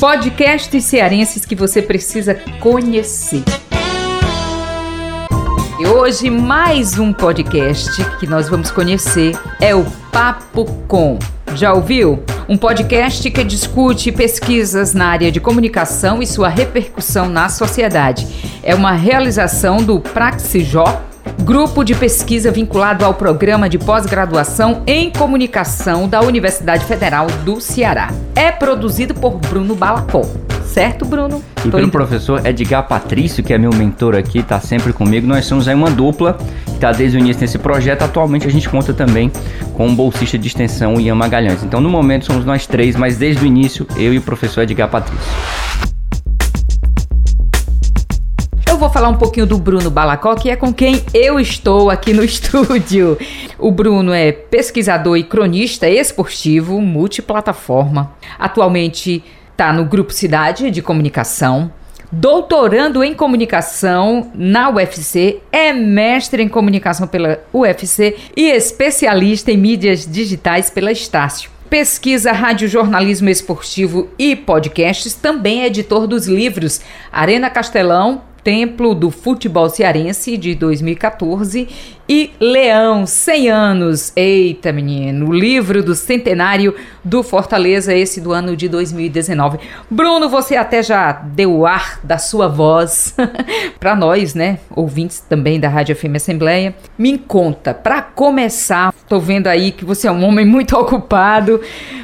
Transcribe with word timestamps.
Podcasts 0.00 0.82
cearenses 0.86 1.44
que 1.44 1.54
você 1.54 1.82
precisa 1.82 2.34
conhecer. 2.58 3.44
E 5.78 5.86
hoje, 5.86 6.30
mais 6.30 6.98
um 6.98 7.12
podcast 7.12 8.02
que 8.18 8.26
nós 8.26 8.48
vamos 8.48 8.70
conhecer 8.70 9.38
é 9.60 9.74
o 9.74 9.84
Papo 10.10 10.64
Com. 10.88 11.18
Já 11.54 11.74
ouviu? 11.74 12.24
Um 12.48 12.56
podcast 12.56 13.30
que 13.30 13.44
discute 13.44 14.10
pesquisas 14.10 14.94
na 14.94 15.06
área 15.08 15.30
de 15.30 15.38
comunicação 15.38 16.22
e 16.22 16.26
sua 16.26 16.48
repercussão 16.48 17.28
na 17.28 17.50
sociedade. 17.50 18.26
É 18.62 18.74
uma 18.74 18.92
realização 18.92 19.82
do 19.82 20.00
Praxijó 20.00 21.09
grupo 21.42 21.84
de 21.84 21.94
pesquisa 21.94 22.50
vinculado 22.50 23.04
ao 23.04 23.14
programa 23.14 23.68
de 23.68 23.78
pós-graduação 23.78 24.82
em 24.86 25.10
comunicação 25.10 26.08
da 26.08 26.20
Universidade 26.20 26.84
Federal 26.84 27.26
do 27.44 27.60
Ceará. 27.60 28.10
É 28.34 28.50
produzido 28.50 29.14
por 29.14 29.38
Bruno 29.38 29.74
Balacó. 29.74 30.22
Certo, 30.64 31.04
Bruno? 31.04 31.42
E 31.58 31.62
Tô 31.62 31.70
pelo 31.70 31.82
indo. 31.82 31.90
professor 31.90 32.46
Edgar 32.46 32.86
Patrício, 32.86 33.42
que 33.42 33.52
é 33.52 33.58
meu 33.58 33.72
mentor 33.74 34.14
aqui, 34.14 34.38
está 34.38 34.60
sempre 34.60 34.92
comigo. 34.92 35.26
Nós 35.26 35.44
somos 35.44 35.66
aí 35.66 35.74
uma 35.74 35.90
dupla 35.90 36.38
que 36.64 36.74
está 36.74 36.92
desde 36.92 37.16
o 37.16 37.20
início 37.20 37.40
desse 37.40 37.58
projeto. 37.58 38.02
Atualmente 38.02 38.46
a 38.46 38.50
gente 38.50 38.68
conta 38.68 38.94
também 38.94 39.32
com 39.74 39.88
um 39.88 39.94
bolsista 39.94 40.38
de 40.38 40.46
extensão, 40.46 41.00
Ian 41.00 41.16
Magalhães. 41.16 41.64
Então, 41.64 41.80
no 41.80 41.88
momento, 41.90 42.26
somos 42.26 42.44
nós 42.44 42.68
três, 42.68 42.94
mas 42.94 43.16
desde 43.16 43.42
o 43.42 43.46
início, 43.46 43.84
eu 43.96 44.14
e 44.14 44.18
o 44.18 44.22
professor 44.22 44.62
Edgar 44.62 44.88
Patrício. 44.88 45.26
Vou 48.80 48.88
falar 48.88 49.10
um 49.10 49.16
pouquinho 49.18 49.44
do 49.44 49.58
Bruno 49.58 49.90
Balacó, 49.90 50.34
que 50.34 50.48
é 50.48 50.56
com 50.56 50.72
quem 50.72 51.04
eu 51.12 51.38
estou 51.38 51.90
aqui 51.90 52.14
no 52.14 52.24
estúdio. 52.24 53.18
O 53.58 53.70
Bruno 53.70 54.10
é 54.10 54.32
pesquisador 54.32 55.18
e 55.18 55.22
cronista 55.22 55.86
esportivo, 55.86 56.80
multiplataforma. 56.80 58.14
Atualmente 58.38 59.22
está 59.52 59.70
no 59.70 59.84
Grupo 59.84 60.14
Cidade 60.14 60.70
de 60.70 60.80
Comunicação. 60.80 61.70
Doutorando 62.10 63.04
em 63.04 63.12
comunicação 63.12 64.30
na 64.34 64.70
UFC, 64.70 65.42
é 65.52 65.74
mestre 65.74 66.42
em 66.42 66.48
comunicação 66.48 67.06
pela 67.06 67.38
UFC 67.52 68.16
e 68.34 68.48
especialista 68.48 69.52
em 69.52 69.58
mídias 69.58 70.10
digitais 70.10 70.70
pela 70.70 70.90
Estácio 70.90 71.50
pesquisa 71.70 72.32
radiojornalismo 72.32 73.28
esportivo 73.30 74.10
e 74.18 74.34
podcasts, 74.34 75.14
também 75.14 75.62
é 75.62 75.66
editor 75.68 76.08
dos 76.08 76.26
livros 76.26 76.80
Arena 77.12 77.48
Castelão, 77.48 78.22
Templo 78.42 78.94
do 78.94 79.10
Futebol 79.10 79.68
Cearense 79.68 80.36
de 80.36 80.54
2014 80.54 81.68
e 82.08 82.32
Leão, 82.40 83.06
100 83.06 83.50
anos. 83.50 84.12
Eita, 84.16 84.72
menino, 84.72 85.28
o 85.28 85.32
livro 85.32 85.82
do 85.82 85.94
centenário 85.94 86.74
do 87.04 87.22
Fortaleza, 87.22 87.94
esse 87.94 88.20
do 88.20 88.32
ano 88.32 88.56
de 88.56 88.68
2019. 88.68 89.58
Bruno, 89.88 90.28
você 90.28 90.56
até 90.56 90.82
já 90.82 91.12
deu 91.12 91.54
o 91.54 91.66
ar 91.66 92.00
da 92.02 92.18
sua 92.18 92.48
voz 92.48 93.14
para 93.78 93.94
nós, 93.94 94.34
né, 94.34 94.58
ouvintes 94.74 95.20
também 95.20 95.60
da 95.60 95.68
Rádio 95.68 95.94
FM 95.94 96.16
Assembleia. 96.16 96.74
Me 96.98 97.16
conta, 97.16 97.72
para 97.72 98.02
começar, 98.02 98.92
tô 99.08 99.20
vendo 99.20 99.46
aí 99.46 99.70
que 99.70 99.84
você 99.84 100.08
é 100.08 100.12
um 100.12 100.24
homem 100.24 100.44
muito 100.44 100.76
ocupado, 100.76 101.60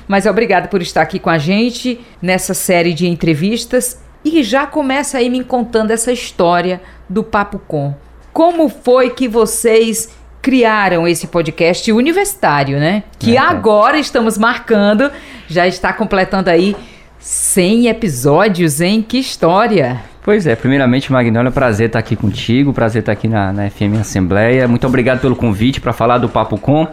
mas 0.06 0.24
obrigado 0.24 0.68
por 0.68 0.80
estar 0.80 1.02
aqui 1.02 1.18
com 1.18 1.30
a 1.30 1.38
gente 1.38 1.98
nessa 2.22 2.54
série 2.54 2.94
de 2.94 3.08
entrevistas 3.08 4.05
e 4.26 4.42
já 4.42 4.66
começa 4.66 5.18
aí 5.18 5.30
me 5.30 5.44
contando 5.44 5.90
essa 5.90 6.12
história 6.12 6.80
do 7.08 7.22
Papo 7.22 7.58
Com. 7.58 7.94
Como 8.32 8.68
foi 8.68 9.10
que 9.10 9.28
vocês 9.28 10.10
criaram 10.42 11.06
esse 11.08 11.26
podcast 11.26 11.90
universitário, 11.92 12.78
né? 12.78 13.04
Que 13.18 13.36
é, 13.36 13.40
agora 13.40 13.98
estamos 13.98 14.36
marcando, 14.36 15.10
já 15.48 15.66
está 15.66 15.92
completando 15.92 16.50
aí 16.50 16.76
100 17.18 17.88
episódios, 17.88 18.80
hein? 18.80 19.04
Que 19.06 19.18
história! 19.18 20.02
Pois 20.26 20.44
é, 20.44 20.56
primeiramente, 20.56 21.12
Magnólia, 21.12 21.52
prazer 21.52 21.86
estar 21.86 22.00
aqui 22.00 22.16
contigo, 22.16 22.72
prazer 22.72 22.98
estar 22.98 23.12
aqui 23.12 23.28
na, 23.28 23.52
na 23.52 23.70
FM 23.70 24.00
Assembleia. 24.00 24.66
Muito 24.66 24.84
obrigado 24.84 25.20
pelo 25.20 25.36
convite 25.36 25.80
para 25.80 25.92
falar 25.92 26.18
do 26.18 26.28
Papo 26.28 26.58
Com. 26.58 26.88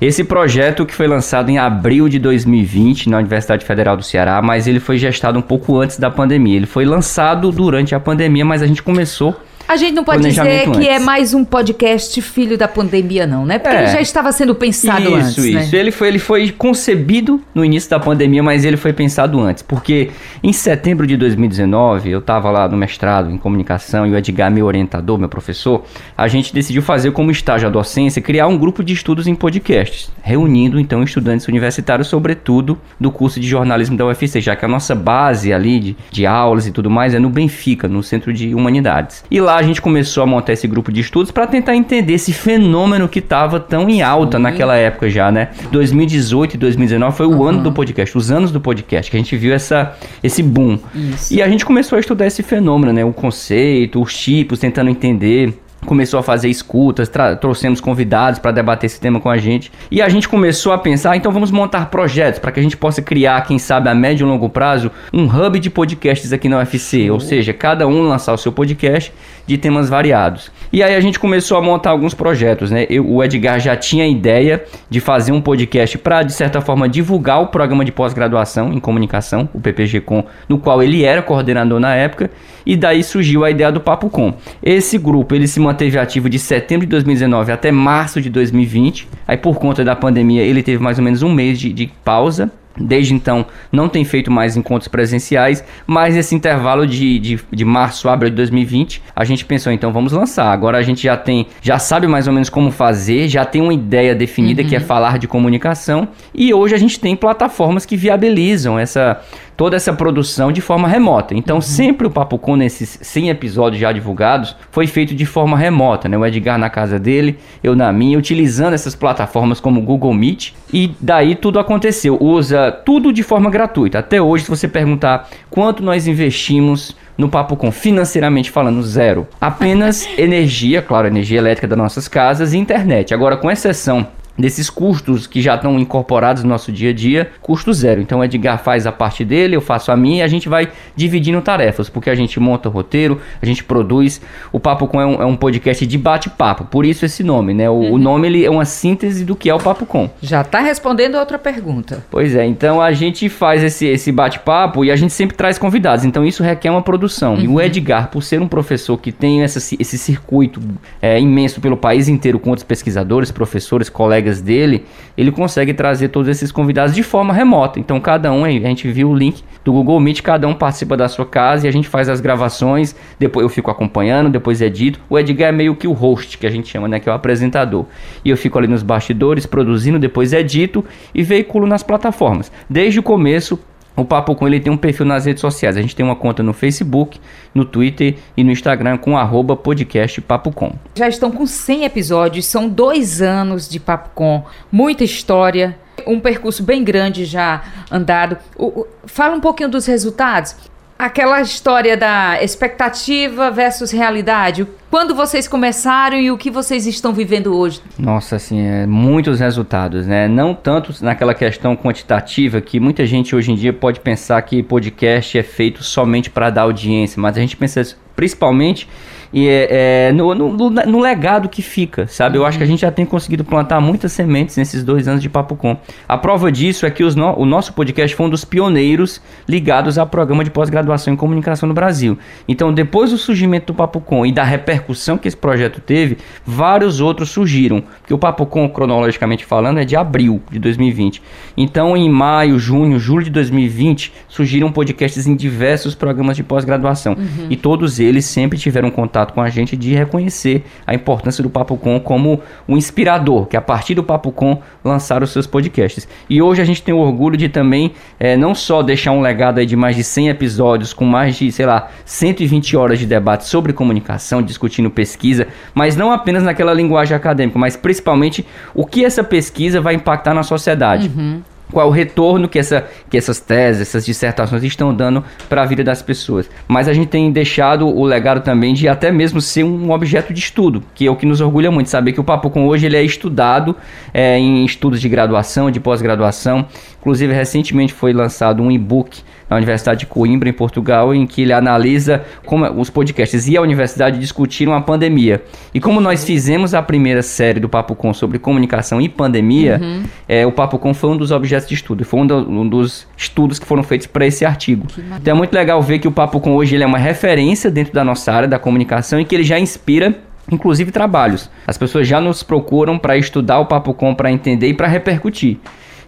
Esse 0.00 0.22
projeto 0.22 0.86
que 0.86 0.94
foi 0.94 1.08
lançado 1.08 1.50
em 1.50 1.58
abril 1.58 2.08
de 2.08 2.20
2020 2.20 3.10
na 3.10 3.18
Universidade 3.18 3.64
Federal 3.64 3.96
do 3.96 4.04
Ceará, 4.04 4.40
mas 4.40 4.68
ele 4.68 4.78
foi 4.78 4.98
gestado 4.98 5.36
um 5.36 5.42
pouco 5.42 5.80
antes 5.80 5.98
da 5.98 6.12
pandemia. 6.12 6.58
Ele 6.58 6.66
foi 6.66 6.84
lançado 6.84 7.50
durante 7.50 7.92
a 7.92 7.98
pandemia, 7.98 8.44
mas 8.44 8.62
a 8.62 8.68
gente 8.68 8.84
começou 8.84 9.34
a 9.68 9.76
gente 9.76 9.94
não 9.94 10.04
pode 10.04 10.22
dizer 10.22 10.68
antes. 10.68 10.78
que 10.78 10.88
é 10.88 10.98
mais 10.98 11.34
um 11.34 11.44
podcast 11.44 12.20
filho 12.22 12.56
da 12.56 12.68
pandemia, 12.68 13.26
não, 13.26 13.44
né? 13.44 13.58
Porque 13.58 13.76
é. 13.76 13.82
ele 13.82 13.92
já 13.92 14.00
estava 14.00 14.30
sendo 14.30 14.54
pensado 14.54 15.02
isso, 15.02 15.14
antes. 15.14 15.38
Isso, 15.38 15.46
isso. 15.48 15.72
Né? 15.72 15.80
Ele, 15.80 15.90
foi, 15.90 16.08
ele 16.08 16.18
foi 16.18 16.50
concebido 16.50 17.40
no 17.54 17.64
início 17.64 17.90
da 17.90 17.98
pandemia, 17.98 18.42
mas 18.42 18.64
ele 18.64 18.76
foi 18.76 18.92
pensado 18.92 19.40
antes. 19.40 19.62
Porque 19.62 20.10
em 20.42 20.52
setembro 20.52 21.06
de 21.06 21.16
2019, 21.16 22.10
eu 22.10 22.20
estava 22.20 22.50
lá 22.50 22.68
no 22.68 22.76
mestrado 22.76 23.30
em 23.30 23.36
comunicação 23.36 24.06
e 24.06 24.12
o 24.12 24.16
Edgar, 24.16 24.50
meu 24.50 24.66
orientador, 24.66 25.18
meu 25.18 25.28
professor, 25.28 25.84
a 26.16 26.28
gente 26.28 26.54
decidiu 26.54 26.82
fazer 26.82 27.10
como 27.10 27.30
estágio 27.30 27.66
à 27.66 27.70
docência, 27.70 28.22
criar 28.22 28.46
um 28.46 28.56
grupo 28.56 28.84
de 28.84 28.92
estudos 28.92 29.26
em 29.26 29.34
podcasts, 29.34 30.10
reunindo 30.22 30.78
então 30.78 31.02
estudantes 31.02 31.48
universitários, 31.48 32.08
sobretudo 32.08 32.78
do 33.00 33.10
curso 33.10 33.40
de 33.40 33.48
jornalismo 33.48 33.96
da 33.96 34.06
UFC, 34.06 34.40
já 34.40 34.54
que 34.54 34.64
a 34.64 34.68
nossa 34.68 34.94
base 34.94 35.52
ali 35.52 35.80
de, 35.80 35.96
de 36.10 36.26
aulas 36.26 36.66
e 36.66 36.70
tudo 36.70 36.90
mais 36.90 37.14
é 37.14 37.18
no 37.18 37.30
Benfica, 37.30 37.88
no 37.88 38.02
Centro 38.02 38.32
de 38.32 38.54
Humanidades. 38.54 39.24
E 39.30 39.40
lá 39.40 39.55
a 39.56 39.62
gente 39.62 39.80
começou 39.80 40.22
a 40.22 40.26
montar 40.26 40.52
esse 40.52 40.66
grupo 40.66 40.92
de 40.92 41.00
estudos 41.00 41.30
para 41.30 41.46
tentar 41.46 41.74
entender 41.74 42.14
esse 42.14 42.32
fenômeno 42.32 43.08
que 43.08 43.18
estava 43.18 43.58
tão 43.58 43.88
em 43.88 44.02
alta 44.02 44.36
Sim. 44.36 44.42
naquela 44.42 44.76
época 44.76 45.08
já, 45.08 45.30
né? 45.30 45.48
2018 45.70 46.54
e 46.54 46.58
2019 46.58 47.16
foi 47.16 47.26
o 47.26 47.30
uhum. 47.30 47.44
ano 47.44 47.62
do 47.62 47.72
podcast, 47.72 48.16
os 48.16 48.30
anos 48.30 48.50
do 48.50 48.60
podcast, 48.60 49.10
que 49.10 49.16
a 49.16 49.20
gente 49.20 49.36
viu 49.36 49.54
essa, 49.54 49.94
esse 50.22 50.42
boom. 50.42 50.78
Isso. 50.94 51.34
E 51.34 51.42
a 51.42 51.48
gente 51.48 51.64
começou 51.64 51.96
a 51.96 52.00
estudar 52.00 52.26
esse 52.26 52.42
fenômeno, 52.42 52.92
né? 52.92 53.04
O 53.04 53.12
conceito, 53.12 54.00
os 54.00 54.16
tipos, 54.16 54.58
tentando 54.58 54.90
entender 54.90 55.54
começou 55.84 56.18
a 56.18 56.22
fazer 56.22 56.48
escutas, 56.48 57.10
trouxemos 57.40 57.80
convidados 57.80 58.38
para 58.38 58.50
debater 58.50 58.86
esse 58.86 59.00
tema 59.00 59.20
com 59.20 59.30
a 59.30 59.36
gente. 59.36 59.70
E 59.90 60.02
a 60.02 60.08
gente 60.08 60.28
começou 60.28 60.72
a 60.72 60.78
pensar, 60.78 61.12
ah, 61.12 61.16
então 61.16 61.30
vamos 61.30 61.50
montar 61.50 61.90
projetos 61.90 62.40
para 62.40 62.50
que 62.50 62.60
a 62.60 62.62
gente 62.62 62.76
possa 62.76 63.02
criar, 63.02 63.46
quem 63.46 63.58
sabe 63.58 63.88
a 63.88 63.94
médio 63.94 64.26
e 64.26 64.28
longo 64.28 64.48
prazo, 64.48 64.90
um 65.12 65.24
hub 65.24 65.58
de 65.60 65.70
podcasts 65.70 66.32
aqui 66.32 66.48
na 66.48 66.58
UFC, 66.58 67.10
ou 67.10 67.20
seja, 67.20 67.52
cada 67.52 67.86
um 67.86 68.02
lançar 68.02 68.32
o 68.32 68.38
seu 68.38 68.52
podcast 68.52 69.12
de 69.46 69.56
temas 69.56 69.88
variados. 69.88 70.50
E 70.72 70.82
aí 70.82 70.94
a 70.94 71.00
gente 71.00 71.18
começou 71.18 71.56
a 71.56 71.62
montar 71.62 71.90
alguns 71.90 72.14
projetos, 72.14 72.70
né? 72.70 72.86
Eu, 72.90 73.08
o 73.08 73.22
Edgar 73.22 73.60
já 73.60 73.76
tinha 73.76 74.04
a 74.04 74.08
ideia 74.08 74.64
de 74.90 75.00
fazer 75.00 75.30
um 75.30 75.40
podcast 75.40 75.96
para 75.98 76.22
de 76.22 76.32
certa 76.32 76.60
forma 76.60 76.88
divulgar 76.88 77.40
o 77.40 77.46
programa 77.46 77.84
de 77.84 77.92
pós-graduação 77.92 78.72
em 78.72 78.80
comunicação, 78.80 79.48
o 79.54 79.60
PPG 79.60 80.00
Com, 80.00 80.24
no 80.48 80.58
qual 80.58 80.82
ele 80.82 81.04
era 81.04 81.22
coordenador 81.22 81.78
na 81.78 81.94
época, 81.94 82.30
e 82.64 82.76
daí 82.76 83.04
surgiu 83.04 83.44
a 83.44 83.50
ideia 83.50 83.70
do 83.70 83.80
Papo 83.80 84.10
Com. 84.10 84.34
Esse 84.60 84.98
grupo, 84.98 85.34
ele 85.34 85.46
se 85.46 85.60
manteve 85.76 85.98
ativo 85.98 86.30
de 86.30 86.38
setembro 86.38 86.86
de 86.86 86.90
2019 86.90 87.52
até 87.52 87.70
março 87.70 88.20
de 88.20 88.30
2020. 88.30 89.06
Aí 89.28 89.36
por 89.36 89.58
conta 89.58 89.84
da 89.84 89.94
pandemia, 89.94 90.42
ele 90.42 90.62
teve 90.62 90.82
mais 90.82 90.98
ou 90.98 91.04
menos 91.04 91.22
um 91.22 91.30
mês 91.30 91.60
de, 91.60 91.70
de 91.70 91.86
pausa 92.02 92.50
Desde 92.78 93.14
então, 93.14 93.46
não 93.72 93.88
tem 93.88 94.04
feito 94.04 94.30
mais 94.30 94.56
encontros 94.56 94.88
presenciais, 94.88 95.64
mas 95.86 96.14
nesse 96.14 96.34
intervalo 96.34 96.86
de, 96.86 97.18
de, 97.18 97.40
de 97.50 97.64
março, 97.64 98.08
abril 98.08 98.30
de 98.30 98.36
2020, 98.36 99.02
a 99.14 99.24
gente 99.24 99.44
pensou, 99.44 99.72
então 99.72 99.92
vamos 99.92 100.12
lançar. 100.12 100.52
Agora 100.52 100.76
a 100.76 100.82
gente 100.82 101.02
já 101.02 101.16
tem, 101.16 101.46
já 101.62 101.78
sabe 101.78 102.06
mais 102.06 102.26
ou 102.26 102.34
menos 102.34 102.50
como 102.50 102.70
fazer, 102.70 103.28
já 103.28 103.44
tem 103.44 103.62
uma 103.62 103.72
ideia 103.72 104.14
definida 104.14 104.62
uhum. 104.62 104.68
que 104.68 104.76
é 104.76 104.78
uhum. 104.78 104.84
falar 104.84 105.18
de 105.18 105.26
comunicação, 105.26 106.08
e 106.34 106.52
hoje 106.52 106.74
a 106.74 106.78
gente 106.78 107.00
tem 107.00 107.16
plataformas 107.16 107.86
que 107.86 107.96
viabilizam 107.96 108.78
essa 108.78 109.20
toda 109.56 109.76
essa 109.76 109.92
produção 109.92 110.52
de 110.52 110.60
forma 110.60 110.86
remota. 110.86 111.34
Então, 111.34 111.56
uhum. 111.56 111.62
sempre 111.62 112.06
o 112.06 112.10
Papo 112.10 112.38
Com, 112.38 112.56
nesses 112.56 112.98
100 113.00 113.30
episódios 113.30 113.80
já 113.80 113.90
divulgados, 113.92 114.54
foi 114.70 114.86
feito 114.86 115.14
de 115.14 115.24
forma 115.24 115.56
remota, 115.56 116.08
né? 116.08 116.18
O 116.18 116.26
Edgar 116.26 116.58
na 116.58 116.68
casa 116.68 116.98
dele, 116.98 117.38
eu 117.62 117.74
na 117.74 117.92
minha, 117.92 118.18
utilizando 118.18 118.74
essas 118.74 118.94
plataformas 118.94 119.60
como 119.60 119.80
Google 119.80 120.12
Meet, 120.12 120.52
e 120.72 120.94
daí 121.00 121.34
tudo 121.34 121.58
aconteceu. 121.58 122.18
Usa 122.20 122.70
tudo 122.70 123.12
de 123.12 123.22
forma 123.22 123.50
gratuita. 123.50 123.98
Até 123.98 124.20
hoje, 124.20 124.44
se 124.44 124.50
você 124.50 124.68
perguntar 124.68 125.28
quanto 125.48 125.82
nós 125.82 126.06
investimos 126.06 126.94
no 127.16 127.28
Papo 127.30 127.56
Com, 127.56 127.72
financeiramente 127.72 128.50
falando, 128.50 128.82
zero. 128.82 129.26
Apenas 129.40 130.06
energia, 130.18 130.82
claro, 130.82 131.06
energia 131.06 131.38
elétrica 131.38 131.66
das 131.66 131.78
nossas 131.78 132.08
casas 132.08 132.52
e 132.52 132.58
internet. 132.58 133.14
Agora, 133.14 133.36
com 133.36 133.50
exceção 133.50 134.06
desses 134.38 134.68
custos 134.68 135.26
que 135.26 135.40
já 135.40 135.54
estão 135.54 135.78
incorporados 135.78 136.42
no 136.42 136.48
nosso 136.48 136.70
dia 136.70 136.90
a 136.90 136.92
dia, 136.92 137.30
custo 137.40 137.72
zero. 137.72 138.00
Então 138.00 138.20
o 138.20 138.24
Edgar 138.24 138.58
faz 138.58 138.86
a 138.86 138.92
parte 138.92 139.24
dele, 139.24 139.56
eu 139.56 139.60
faço 139.60 139.90
a 139.90 139.96
minha 139.96 140.18
e 140.18 140.22
a 140.22 140.28
gente 140.28 140.48
vai 140.48 140.68
dividindo 140.94 141.40
tarefas, 141.40 141.88
porque 141.88 142.10
a 142.10 142.14
gente 142.14 142.38
monta 142.38 142.68
o 142.68 142.72
roteiro, 142.72 143.20
a 143.40 143.46
gente 143.46 143.64
produz. 143.64 144.20
O 144.52 144.60
Papo 144.60 144.86
Com 144.86 145.00
é 145.00 145.06
um, 145.06 145.22
é 145.22 145.24
um 145.24 145.36
podcast 145.36 145.86
de 145.86 145.98
bate-papo, 145.98 146.64
por 146.64 146.84
isso 146.84 147.04
esse 147.04 147.22
nome, 147.22 147.54
né? 147.54 147.68
O, 147.68 147.74
uhum. 147.74 147.92
o, 147.92 147.98
nome 147.98 148.28
ele 148.28 148.44
é 148.44 148.50
uma 148.50 148.64
síntese 148.64 149.24
do 149.24 149.34
que 149.34 149.48
é 149.48 149.54
o 149.54 149.58
Papo 149.58 149.86
Com. 149.86 150.10
Já 150.20 150.42
está 150.42 150.60
respondendo 150.60 151.16
a 151.16 151.20
outra 151.20 151.38
pergunta. 151.38 152.04
Pois 152.10 152.34
é, 152.34 152.44
então 152.44 152.80
a 152.80 152.92
gente 152.92 153.28
faz 153.28 153.62
esse, 153.62 153.86
esse 153.86 154.12
bate-papo 154.12 154.84
e 154.84 154.90
a 154.90 154.96
gente 154.96 155.12
sempre 155.12 155.36
traz 155.36 155.58
convidados, 155.58 156.04
então 156.04 156.24
isso 156.24 156.42
requer 156.42 156.70
uma 156.70 156.82
produção. 156.82 157.34
Uhum. 157.34 157.40
E 157.40 157.48
o 157.48 157.52
uhum. 157.52 157.60
Edgar, 157.60 158.10
por 158.10 158.22
ser 158.22 158.40
um 158.40 158.48
professor 158.48 158.98
que 158.98 159.12
tem 159.12 159.42
essa, 159.42 159.58
esse 159.58 159.98
circuito 159.98 160.60
é, 161.00 161.18
imenso 161.20 161.60
pelo 161.60 161.76
país 161.76 162.08
inteiro 162.08 162.38
com 162.38 162.50
outros 162.50 162.64
pesquisadores, 162.64 163.30
professores, 163.30 163.88
colegas 163.88 164.25
colegas 164.26 164.40
dele, 164.40 164.84
ele 165.16 165.30
consegue 165.30 165.72
trazer 165.72 166.08
todos 166.08 166.28
esses 166.28 166.50
convidados 166.50 166.94
de 166.94 167.02
forma 167.02 167.32
remota. 167.32 167.78
Então, 167.78 168.00
cada 168.00 168.32
um, 168.32 168.44
a 168.44 168.50
gente 168.50 168.90
viu 168.90 169.10
o 169.10 169.14
link 169.14 169.42
do 169.64 169.72
Google 169.72 169.98
Meet, 170.00 170.22
cada 170.22 170.46
um 170.48 170.54
participa 170.54 170.96
da 170.96 171.08
sua 171.08 171.24
casa 171.24 171.66
e 171.66 171.68
a 171.68 171.72
gente 171.72 171.88
faz 171.88 172.08
as 172.08 172.20
gravações. 172.20 172.94
Depois 173.18 173.44
eu 173.44 173.48
fico 173.48 173.70
acompanhando, 173.70 174.28
depois 174.28 174.60
edito. 174.60 175.00
O 175.08 175.18
Edgar 175.18 175.48
é 175.48 175.52
meio 175.52 175.74
que 175.76 175.86
o 175.86 175.92
host, 175.92 176.38
que 176.38 176.46
a 176.46 176.50
gente 176.50 176.68
chama, 176.68 176.88
né? 176.88 176.98
Que 176.98 177.08
é 177.08 177.12
o 177.12 177.14
apresentador. 177.14 177.86
E 178.24 178.30
eu 178.30 178.36
fico 178.36 178.58
ali 178.58 178.66
nos 178.66 178.82
bastidores, 178.82 179.46
produzindo, 179.46 179.98
depois 179.98 180.32
edito 180.32 180.84
e 181.14 181.22
veiculo 181.22 181.66
nas 181.66 181.82
plataformas. 181.82 182.50
Desde 182.68 182.98
o 182.98 183.02
começo, 183.02 183.58
o 183.96 184.04
Papo 184.04 184.34
Com 184.34 184.46
ele 184.46 184.60
tem 184.60 184.72
um 184.72 184.76
perfil 184.76 185.06
nas 185.06 185.24
redes 185.24 185.40
sociais. 185.40 185.76
A 185.76 185.80
gente 185.80 185.96
tem 185.96 186.04
uma 186.04 186.14
conta 186.14 186.42
no 186.42 186.52
Facebook, 186.52 187.18
no 187.54 187.64
Twitter 187.64 188.16
e 188.36 188.44
no 188.44 188.52
Instagram 188.52 188.98
com 188.98 189.16
arroba 189.16 189.56
podcast 189.56 190.20
Papo 190.20 190.52
Com. 190.52 190.72
Já 190.94 191.08
estão 191.08 191.30
com 191.30 191.46
100 191.46 191.84
episódios, 191.84 192.46
são 192.46 192.68
dois 192.68 193.22
anos 193.22 193.68
de 193.68 193.80
Papo 193.80 194.10
Com, 194.14 194.44
muita 194.70 195.02
história, 195.02 195.78
um 196.06 196.20
percurso 196.20 196.62
bem 196.62 196.84
grande 196.84 197.24
já 197.24 197.62
andado. 197.90 198.36
O, 198.56 198.80
o, 198.80 198.86
fala 199.06 199.34
um 199.34 199.40
pouquinho 199.40 199.70
dos 199.70 199.86
resultados. 199.86 200.54
Aquela 200.98 201.40
história 201.40 201.96
da 201.96 202.42
expectativa 202.42 203.50
versus 203.50 203.90
realidade. 203.90 204.66
Quando 204.90 205.14
vocês 205.14 205.48
começaram 205.48 206.16
e 206.16 206.30
o 206.30 206.38
que 206.38 206.50
vocês 206.50 206.86
estão 206.86 207.12
vivendo 207.12 207.56
hoje? 207.56 207.80
Nossa, 207.98 208.36
assim, 208.36 208.60
é 208.60 208.86
muitos 208.86 209.40
resultados, 209.40 210.06
né? 210.06 210.28
Não 210.28 210.54
tanto 210.54 210.94
naquela 211.04 211.34
questão 211.34 211.74
quantitativa 211.74 212.60
que 212.60 212.78
muita 212.78 213.04
gente 213.04 213.34
hoje 213.34 213.50
em 213.50 213.56
dia 213.56 213.72
pode 213.72 213.98
pensar 213.98 214.40
que 214.42 214.62
podcast 214.62 215.36
é 215.36 215.42
feito 215.42 215.82
somente 215.82 216.30
para 216.30 216.50
dar 216.50 216.62
audiência, 216.62 217.20
mas 217.20 217.36
a 217.36 217.40
gente 217.40 217.56
pensa 217.56 217.96
principalmente 218.14 218.88
e 219.32 219.46
é, 219.48 220.08
é 220.08 220.12
no, 220.12 220.34
no, 220.34 220.70
no, 220.70 221.00
legado 221.00 221.48
que 221.48 221.60
fica, 221.60 222.06
sabe? 222.06 222.38
Uhum. 222.38 222.44
Eu 222.44 222.46
acho 222.46 222.58
que 222.58 222.64
a 222.64 222.66
gente 222.66 222.80
já 222.80 222.90
tem 222.90 223.04
conseguido 223.04 223.44
plantar 223.44 223.80
muitas 223.80 224.12
sementes 224.12 224.56
nesses 224.56 224.82
dois 224.82 225.06
anos 225.08 225.20
de 225.20 225.28
Papo 225.28 225.56
Com. 225.56 225.76
A 226.08 226.16
prova 226.16 226.50
disso 226.50 226.86
é 226.86 226.90
que 226.90 227.02
no, 227.02 227.38
o 227.38 227.44
nosso 227.44 227.72
podcast 227.72 228.16
foi 228.16 228.26
um 228.26 228.30
dos 228.30 228.44
pioneiros 228.44 229.20
ligados 229.48 229.98
ao 229.98 230.06
programa 230.06 230.44
de 230.44 230.50
pós-graduação 230.50 231.12
em 231.12 231.16
comunicação 231.16 231.68
no 231.68 231.74
Brasil. 231.74 232.18
Então, 232.48 232.72
depois 232.72 233.10
do 233.10 233.18
surgimento 233.18 233.66
do 233.66 233.74
Papo 233.74 234.00
Com 234.00 234.24
e 234.24 234.32
da 234.32 234.44
repercussão 234.44 234.75
que 235.18 235.28
esse 235.28 235.36
projeto 235.36 235.80
teve, 235.80 236.18
vários 236.44 237.00
outros 237.00 237.30
surgiram. 237.30 237.82
Porque 238.00 238.14
o 238.14 238.18
Papo 238.18 238.46
Com, 238.46 238.68
cronologicamente 238.68 239.44
falando, 239.44 239.78
é 239.78 239.84
de 239.84 239.96
abril 239.96 240.42
de 240.50 240.58
2020. 240.58 241.22
Então, 241.56 241.96
em 241.96 242.08
maio, 242.08 242.58
junho, 242.58 242.98
julho 242.98 243.24
de 243.24 243.30
2020, 243.30 244.12
surgiram 244.28 244.70
podcasts 244.70 245.26
em 245.26 245.34
diversos 245.34 245.94
programas 245.94 246.36
de 246.36 246.42
pós-graduação. 246.42 247.14
Uhum. 247.14 247.46
E 247.50 247.56
todos 247.56 247.98
eles 247.98 248.24
sempre 248.24 248.58
tiveram 248.58 248.90
contato 248.90 249.32
com 249.32 249.40
a 249.40 249.48
gente 249.48 249.76
de 249.76 249.94
reconhecer 249.94 250.64
a 250.86 250.94
importância 250.94 251.42
do 251.42 251.50
Papo 251.50 251.76
Com 251.76 251.98
como 252.00 252.40
um 252.68 252.76
inspirador, 252.76 253.46
que 253.46 253.56
a 253.56 253.60
partir 253.60 253.94
do 253.94 254.02
Papo 254.02 254.30
Com 254.32 254.60
lançaram 254.84 255.24
os 255.24 255.30
seus 255.30 255.46
podcasts. 255.46 256.08
E 256.28 256.40
hoje 256.40 256.62
a 256.62 256.64
gente 256.64 256.82
tem 256.82 256.94
o 256.94 256.98
orgulho 256.98 257.36
de 257.36 257.48
também 257.48 257.92
é, 258.18 258.36
não 258.36 258.54
só 258.54 258.82
deixar 258.82 259.12
um 259.12 259.20
legado 259.20 259.58
aí 259.58 259.66
de 259.66 259.76
mais 259.76 259.96
de 259.96 260.04
100 260.04 260.28
episódios, 260.28 260.92
com 260.92 261.04
mais 261.04 261.36
de, 261.36 261.50
sei 261.50 261.66
lá, 261.66 261.90
120 262.04 262.76
horas 262.76 262.98
de 262.98 263.06
debate 263.06 263.46
sobre 263.46 263.72
comunicação, 263.72 264.42
discutindo 264.66 264.90
pesquisa, 264.90 265.46
mas 265.74 265.96
não 265.96 266.12
apenas 266.12 266.42
naquela 266.42 266.74
linguagem 266.74 267.16
acadêmica, 267.16 267.58
mas 267.58 267.76
principalmente 267.76 268.44
o 268.74 268.84
que 268.84 269.04
essa 269.04 269.22
pesquisa 269.22 269.80
vai 269.80 269.94
impactar 269.94 270.34
na 270.34 270.42
sociedade. 270.42 271.10
Uhum 271.14 271.40
qual 271.72 271.88
o 271.88 271.90
retorno 271.90 272.48
que, 272.48 272.60
essa, 272.60 272.86
que 273.10 273.16
essas 273.18 273.40
teses, 273.40 273.82
essas 273.82 274.06
dissertações 274.06 274.62
estão 274.62 274.94
dando 274.94 275.24
para 275.48 275.62
a 275.62 275.66
vida 275.66 275.82
das 275.82 276.00
pessoas. 276.00 276.48
Mas 276.68 276.86
a 276.86 276.92
gente 276.92 277.08
tem 277.08 277.32
deixado 277.32 277.88
o 277.88 278.04
legado 278.04 278.40
também 278.40 278.72
de 278.72 278.86
até 278.86 279.10
mesmo 279.10 279.40
ser 279.40 279.64
um 279.64 279.90
objeto 279.90 280.32
de 280.32 280.38
estudo, 280.38 280.80
que 280.94 281.06
é 281.06 281.10
o 281.10 281.16
que 281.16 281.26
nos 281.26 281.40
orgulha 281.40 281.68
muito, 281.68 281.90
saber 281.90 282.12
que 282.12 282.20
o 282.20 282.24
Papo 282.24 282.50
Com 282.50 282.68
hoje 282.68 282.86
ele 282.86 282.96
é 282.96 283.02
estudado 283.02 283.74
é, 284.14 284.38
em 284.38 284.64
estudos 284.64 285.00
de 285.00 285.08
graduação, 285.08 285.68
de 285.68 285.80
pós-graduação. 285.80 286.66
Inclusive, 287.00 287.32
recentemente 287.32 287.92
foi 287.92 288.12
lançado 288.12 288.62
um 288.62 288.70
e-book 288.70 289.22
na 289.48 289.56
Universidade 289.56 290.00
de 290.00 290.06
Coimbra, 290.06 290.48
em 290.48 290.52
Portugal, 290.52 291.14
em 291.14 291.26
que 291.26 291.42
ele 291.42 291.52
analisa 291.52 292.24
como 292.44 292.68
os 292.80 292.90
podcasts 292.90 293.46
e 293.46 293.56
a 293.56 293.62
universidade 293.62 294.18
discutiram 294.18 294.74
a 294.74 294.80
pandemia. 294.80 295.42
E 295.72 295.80
como 295.80 296.00
nós 296.00 296.24
fizemos 296.24 296.74
a 296.74 296.82
primeira 296.82 297.22
série 297.22 297.60
do 297.60 297.68
Papo 297.68 297.94
Com 297.94 298.12
sobre 298.12 298.38
comunicação 298.38 299.00
e 299.00 299.08
pandemia, 299.08 299.78
uhum. 299.80 300.04
é, 300.28 300.46
o 300.46 300.52
Papo 300.52 300.78
Com 300.78 300.92
foi 300.92 301.10
um 301.10 301.16
dos 301.16 301.30
objetos 301.30 301.68
de 301.68 301.74
estudo, 301.74 302.04
foi 302.04 302.20
um, 302.20 302.26
do, 302.26 302.36
um 302.36 302.68
dos 302.68 303.06
estudos 303.16 303.58
que 303.58 303.66
foram 303.66 303.82
feitos 303.82 304.06
para 304.06 304.26
esse 304.26 304.44
artigo. 304.44 304.86
Então 305.16 305.34
é 305.34 305.36
muito 305.36 305.52
legal 305.52 305.80
ver 305.80 305.98
que 305.98 306.08
o 306.08 306.12
Papo 306.12 306.40
Com 306.40 306.54
hoje 306.54 306.74
ele 306.74 306.84
é 306.84 306.86
uma 306.86 306.98
referência 306.98 307.70
dentro 307.70 307.92
da 307.92 308.04
nossa 308.04 308.32
área 308.32 308.48
da 308.48 308.58
comunicação 308.58 309.20
e 309.20 309.24
que 309.24 309.34
ele 309.34 309.44
já 309.44 309.58
inspira 309.58 310.14
inclusive 310.50 310.92
trabalhos. 310.92 311.50
As 311.66 311.76
pessoas 311.76 312.06
já 312.06 312.20
nos 312.20 312.42
procuram 312.42 312.98
para 312.98 313.16
estudar 313.16 313.58
o 313.58 313.66
Papo 313.66 313.92
Com, 313.94 314.14
para 314.14 314.30
entender 314.30 314.68
e 314.68 314.74
para 314.74 314.86
repercutir. 314.86 315.58